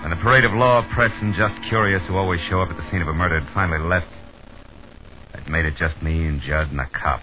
When 0.03 0.11
the 0.11 0.17
parade 0.17 0.45
of 0.45 0.53
law, 0.53 0.83
press, 0.93 1.13
and 1.23 1.33
just 1.33 1.55
curious 1.69 2.03
who 2.09 2.17
always 2.17 2.41
show 2.51 2.61
up 2.61 2.71
at 2.71 2.77
the 2.77 2.83
scene 2.91 3.01
of 3.01 3.07
a 3.07 3.15
murder 3.15 3.41
had 3.41 3.55
finally 3.55 3.79
left, 3.79 4.11
it 5.33 5.49
made 5.49 5.65
it 5.65 5.75
just 5.79 6.03
me 6.03 6.27
and 6.27 6.43
Judd 6.43 6.73
and 6.73 6.81
a 6.81 6.91
cop 6.91 7.23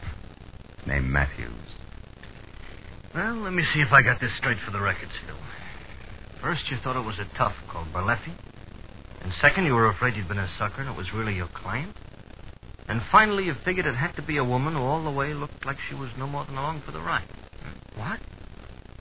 named 0.88 1.08
Matthews. 1.08 1.52
Well, 3.14 3.36
let 3.36 3.52
me 3.52 3.64
see 3.74 3.82
if 3.82 3.92
I 3.92 4.02
got 4.02 4.22
this 4.22 4.32
straight 4.38 4.58
for 4.66 4.72
the 4.72 4.80
records, 4.80 5.12
Phil. 5.28 5.36
First, 6.42 6.62
you 6.72 6.78
thought 6.82 6.96
it 6.96 7.06
was 7.06 7.20
a 7.20 7.38
tough 7.38 7.56
called 7.70 7.92
Berletti. 7.92 8.32
And 9.22 9.34
second, 9.42 9.66
you 9.66 9.74
were 9.74 9.90
afraid 9.90 10.16
you'd 10.16 10.30
been 10.30 10.40
a 10.40 10.50
sucker 10.58 10.82
and 10.82 10.90
it 10.90 10.96
was 10.96 11.08
really 11.14 11.36
your 11.36 11.50
client. 11.54 11.98
And 12.88 13.02
finally, 13.12 13.44
you 13.44 13.56
figured 13.66 13.86
it 13.86 13.96
had 13.96 14.14
to 14.14 14.22
be 14.22 14.38
a 14.38 14.44
woman 14.44 14.74
who 14.76 14.80
all 14.80 15.04
the 15.04 15.12
way 15.12 15.34
looked 15.34 15.66
like 15.66 15.76
she 15.90 15.96
was 15.96 16.10
no 16.18 16.28
more 16.28 16.46
than 16.46 16.56
along 16.56 16.84
for 16.86 16.94
the 16.94 17.02
ride. 17.02 17.28
Hmm? 17.62 18.00
What? 18.00 18.20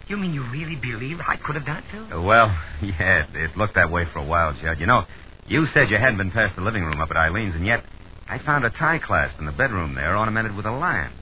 You 0.08 0.16
mean 0.16 0.32
you 0.32 0.42
really 0.50 0.76
believe 0.76 1.18
I 1.20 1.36
could 1.36 1.54
have 1.54 1.66
done 1.66 1.78
it, 1.78 1.84
Phil? 1.92 2.18
Uh, 2.18 2.22
well, 2.22 2.48
yeah, 2.82 3.24
it, 3.24 3.36
it 3.36 3.56
looked 3.56 3.74
that 3.74 3.90
way 3.90 4.04
for 4.12 4.20
a 4.20 4.24
while, 4.24 4.54
Judd. 4.60 4.80
You 4.80 4.86
know, 4.86 5.04
you 5.46 5.66
said 5.74 5.90
you 5.90 5.98
hadn't 5.98 6.16
been 6.16 6.30
past 6.30 6.56
the 6.56 6.62
living 6.62 6.82
room 6.82 7.00
up 7.00 7.10
at 7.10 7.16
Eileen's, 7.16 7.54
and 7.54 7.66
yet 7.66 7.84
I 8.28 8.38
found 8.38 8.64
a 8.64 8.70
tie 8.70 8.98
clasp 8.98 9.38
in 9.38 9.46
the 9.46 9.52
bedroom 9.52 9.94
there 9.94 10.16
ornamented 10.16 10.56
with 10.56 10.66
a 10.66 10.70
lion. 10.70 11.12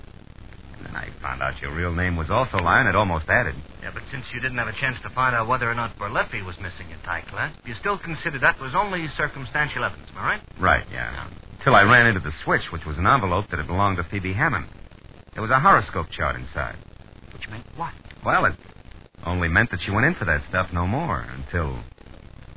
And 0.76 0.86
then 0.86 0.96
I 0.96 1.08
found 1.20 1.42
out 1.42 1.60
your 1.60 1.74
real 1.74 1.94
name 1.94 2.16
was 2.16 2.30
also 2.30 2.58
Lion. 2.58 2.86
It 2.86 2.94
almost 2.94 3.26
added. 3.28 3.54
Yeah, 3.82 3.90
but 3.94 4.02
since 4.12 4.24
you 4.34 4.40
didn't 4.40 4.58
have 4.58 4.68
a 4.68 4.78
chance 4.80 4.96
to 5.02 5.10
find 5.10 5.34
out 5.34 5.48
whether 5.48 5.70
or 5.70 5.74
not 5.74 5.96
Berletti 5.98 6.44
was 6.44 6.54
missing 6.56 6.90
in 6.90 6.98
tie 7.04 7.24
clasp, 7.30 7.58
you 7.64 7.74
still 7.80 7.98
considered 7.98 8.42
that 8.42 8.60
was 8.60 8.72
only 8.76 9.06
circumstantial 9.16 9.84
evidence, 9.84 10.08
am 10.12 10.18
I 10.18 10.22
right? 10.22 10.42
Right, 10.60 10.84
yeah. 10.92 11.30
Till 11.64 11.74
I 11.74 11.82
ran 11.82 12.06
into 12.06 12.20
the 12.20 12.32
switch, 12.44 12.62
which 12.72 12.84
was 12.84 12.98
an 12.98 13.06
envelope 13.06 13.46
that 13.50 13.58
had 13.58 13.66
belonged 13.66 13.96
to 13.96 14.04
Phoebe 14.04 14.34
Hammond. 14.34 14.66
There 15.32 15.42
was 15.42 15.50
a 15.50 15.60
horoscope 15.60 16.06
chart 16.10 16.36
inside. 16.36 16.76
Which 17.32 17.48
meant 17.48 17.66
what? 17.76 17.92
Well, 18.24 18.44
it 18.44 18.54
only 19.24 19.48
meant 19.48 19.70
that 19.70 19.80
she 19.84 19.90
went 19.90 20.06
in 20.06 20.14
for 20.14 20.24
that 20.26 20.42
stuff 20.48 20.68
no 20.72 20.86
more 20.86 21.20
until 21.20 21.78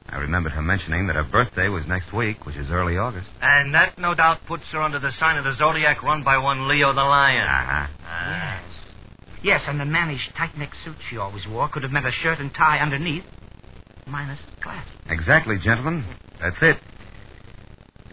I 0.10 0.18
remembered 0.18 0.52
her 0.54 0.62
mentioning 0.62 1.08
that 1.08 1.16
her 1.16 1.24
birthday 1.24 1.70
was 1.70 1.84
next 1.88 2.14
week, 2.14 2.46
which 2.46 2.56
is 2.56 2.70
early 2.72 2.98
August. 2.98 3.28
And 3.42 3.74
that 3.76 3.98
no 4.00 4.14
doubt 4.16 4.40
puts 4.48 4.64
her 4.72 4.82
under 4.82 5.00
the 5.00 5.12
sign 5.20 5.38
of 5.38 5.44
the 5.44 5.56
zodiac 5.58 6.02
run 6.04 6.24
by 6.24 6.38
one 6.38 6.68
Leo 6.68 6.94
the 6.94 7.02
Lion. 7.02 7.44
Uh-huh. 7.48 7.88
Ah. 8.06 8.62
Yes. 8.62 8.64
Yes, 9.42 9.62
and 9.68 9.80
the 9.80 9.86
mannish 9.86 10.20
tight 10.38 10.58
neck 10.58 10.72
suit 10.84 10.96
she 11.10 11.18
always 11.18 11.48
wore 11.48 11.70
could 11.70 11.84
have 11.84 11.92
meant 11.92 12.06
a 12.06 12.12
shirt 12.24 12.40
and 12.40 12.54
tie 12.54 12.80
underneath, 12.80 13.24
minus 14.06 14.40
clasp. 14.62 14.90
Exactly, 15.08 15.58
gentlemen. 15.64 16.04
That's 16.42 16.58
it. 16.62 16.78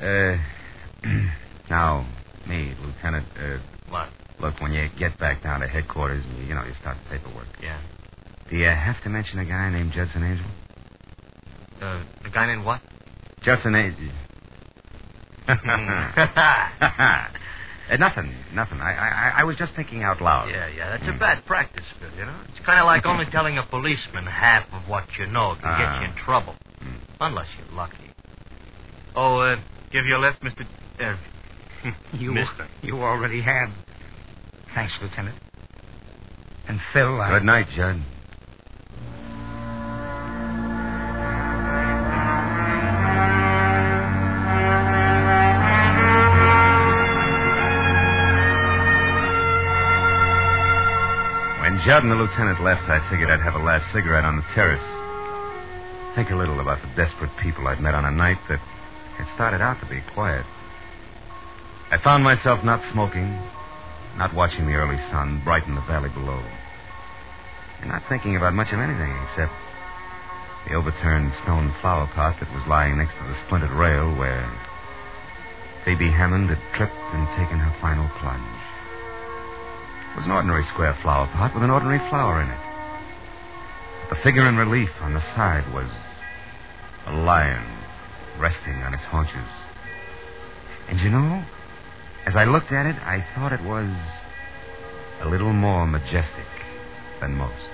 Uh, 0.00 1.08
now, 1.70 2.06
me, 2.46 2.74
Lieutenant, 2.80 3.26
uh, 3.36 3.58
What? 3.88 4.10
look, 4.40 4.60
when 4.60 4.72
you 4.72 4.88
get 4.98 5.18
back 5.18 5.42
down 5.42 5.60
to 5.60 5.66
headquarters, 5.66 6.24
and 6.24 6.46
you 6.46 6.54
know, 6.54 6.62
you 6.64 6.74
start 6.80 6.96
the 7.04 7.18
paperwork. 7.18 7.46
Yeah. 7.60 7.80
Do 8.50 8.56
you 8.56 8.66
have 8.66 9.02
to 9.02 9.08
mention 9.08 9.38
a 9.38 9.44
guy 9.44 9.70
named 9.70 9.92
Judson 9.92 10.22
Angel? 10.22 10.46
Uh, 11.82 12.02
a 12.24 12.30
guy 12.32 12.46
named 12.46 12.64
what? 12.64 12.80
Judson 13.42 13.74
Angel. 13.74 14.10
Uh, 17.88 17.94
nothing, 17.98 18.34
nothing. 18.52 18.80
I, 18.80 18.90
I, 19.36 19.40
I 19.42 19.44
was 19.44 19.54
just 19.56 19.72
thinking 19.76 20.02
out 20.02 20.20
loud. 20.20 20.48
Yeah, 20.50 20.66
yeah. 20.66 20.90
That's 20.90 21.04
Mm. 21.04 21.14
a 21.14 21.18
bad 21.20 21.46
practice, 21.46 21.84
Bill, 22.00 22.10
you 22.18 22.24
know? 22.24 22.34
It's 22.48 22.58
kind 22.66 22.80
of 22.80 22.86
like 22.86 23.06
only 23.06 23.26
telling 23.30 23.58
a 23.58 23.62
policeman 23.62 24.26
half 24.26 24.64
of 24.72 24.88
what 24.88 25.04
you 25.16 25.26
know 25.28 25.54
can 25.54 25.62
get 25.78 25.86
Ah. 25.86 26.00
you 26.00 26.06
in 26.10 26.16
trouble. 26.16 26.56
Mm. 26.82 26.98
Unless 27.20 27.46
you're 27.56 27.76
lucky. 27.76 28.10
Oh, 29.14 29.38
uh, 29.38 29.54
give 29.92 30.04
you 30.04 30.16
a 30.16 30.18
lift, 30.18 30.42
Mr. 30.42 30.66
Uh, 30.98 31.16
You, 32.12 32.32
Mister. 32.32 32.66
you 32.82 32.98
already 33.00 33.40
have. 33.42 33.68
Thanks, 34.74 34.92
Lieutenant. 35.00 35.36
And 36.68 36.80
Phil, 36.92 37.20
I... 37.20 37.30
Good 37.38 37.44
night, 37.44 37.68
Judd. 37.76 38.02
When 51.96 52.12
and 52.12 52.12
the 52.12 52.28
lieutenant 52.28 52.60
left, 52.60 52.84
I 52.92 53.00
figured 53.08 53.32
I'd 53.32 53.40
have 53.40 53.56
a 53.56 53.64
last 53.64 53.88
cigarette 53.88 54.28
on 54.28 54.36
the 54.36 54.44
terrace. 54.52 54.84
Think 56.12 56.28
a 56.28 56.36
little 56.36 56.60
about 56.60 56.84
the 56.84 56.92
desperate 56.92 57.32
people 57.40 57.66
I'd 57.66 57.80
met 57.80 57.96
on 57.96 58.04
a 58.04 58.12
night 58.12 58.36
that 58.52 58.60
had 59.16 59.24
started 59.32 59.64
out 59.64 59.80
to 59.80 59.88
be 59.88 60.04
quiet. 60.12 60.44
I 61.88 61.96
found 62.04 62.20
myself 62.20 62.60
not 62.68 62.84
smoking, 62.92 63.32
not 64.20 64.36
watching 64.36 64.68
the 64.68 64.76
early 64.76 65.00
sun 65.08 65.40
brighten 65.40 65.74
the 65.74 65.88
valley 65.88 66.12
below, 66.12 66.44
and 67.80 67.88
not 67.88 68.04
thinking 68.12 68.36
about 68.36 68.52
much 68.52 68.68
of 68.76 68.78
anything 68.78 69.16
except 69.32 69.56
the 70.68 70.76
overturned 70.76 71.32
stone 71.48 71.72
flower 71.80 72.12
pot 72.12 72.36
that 72.44 72.52
was 72.52 72.68
lying 72.68 73.00
next 73.00 73.16
to 73.16 73.24
the 73.24 73.40
splintered 73.48 73.72
rail 73.72 74.12
where 74.20 74.44
Phoebe 75.86 76.12
Hammond 76.12 76.52
had 76.52 76.60
tripped 76.76 76.92
and 77.16 77.24
taken 77.40 77.56
her 77.56 77.72
final 77.80 78.04
plunge. 78.20 78.75
Was 80.16 80.24
an 80.24 80.30
ordinary 80.30 80.64
square 80.72 80.96
flower 81.02 81.26
pot 81.36 81.54
with 81.54 81.62
an 81.62 81.70
ordinary 81.70 81.98
flower 82.08 82.40
in 82.40 82.48
it. 82.48 82.58
The 84.08 84.16
figure 84.24 84.48
in 84.48 84.56
relief 84.56 84.88
on 85.02 85.12
the 85.12 85.20
side 85.36 85.70
was 85.74 85.90
a 87.06 87.12
lion 87.12 87.64
resting 88.40 88.82
on 88.82 88.94
its 88.94 89.02
haunches. 89.04 89.50
And 90.88 91.00
you 91.00 91.10
know, 91.10 91.44
as 92.26 92.34
I 92.34 92.44
looked 92.44 92.72
at 92.72 92.86
it, 92.86 92.96
I 92.96 93.26
thought 93.34 93.52
it 93.52 93.62
was 93.62 93.90
a 95.20 95.28
little 95.28 95.52
more 95.52 95.86
majestic 95.86 96.48
than 97.20 97.34
most. 97.34 97.68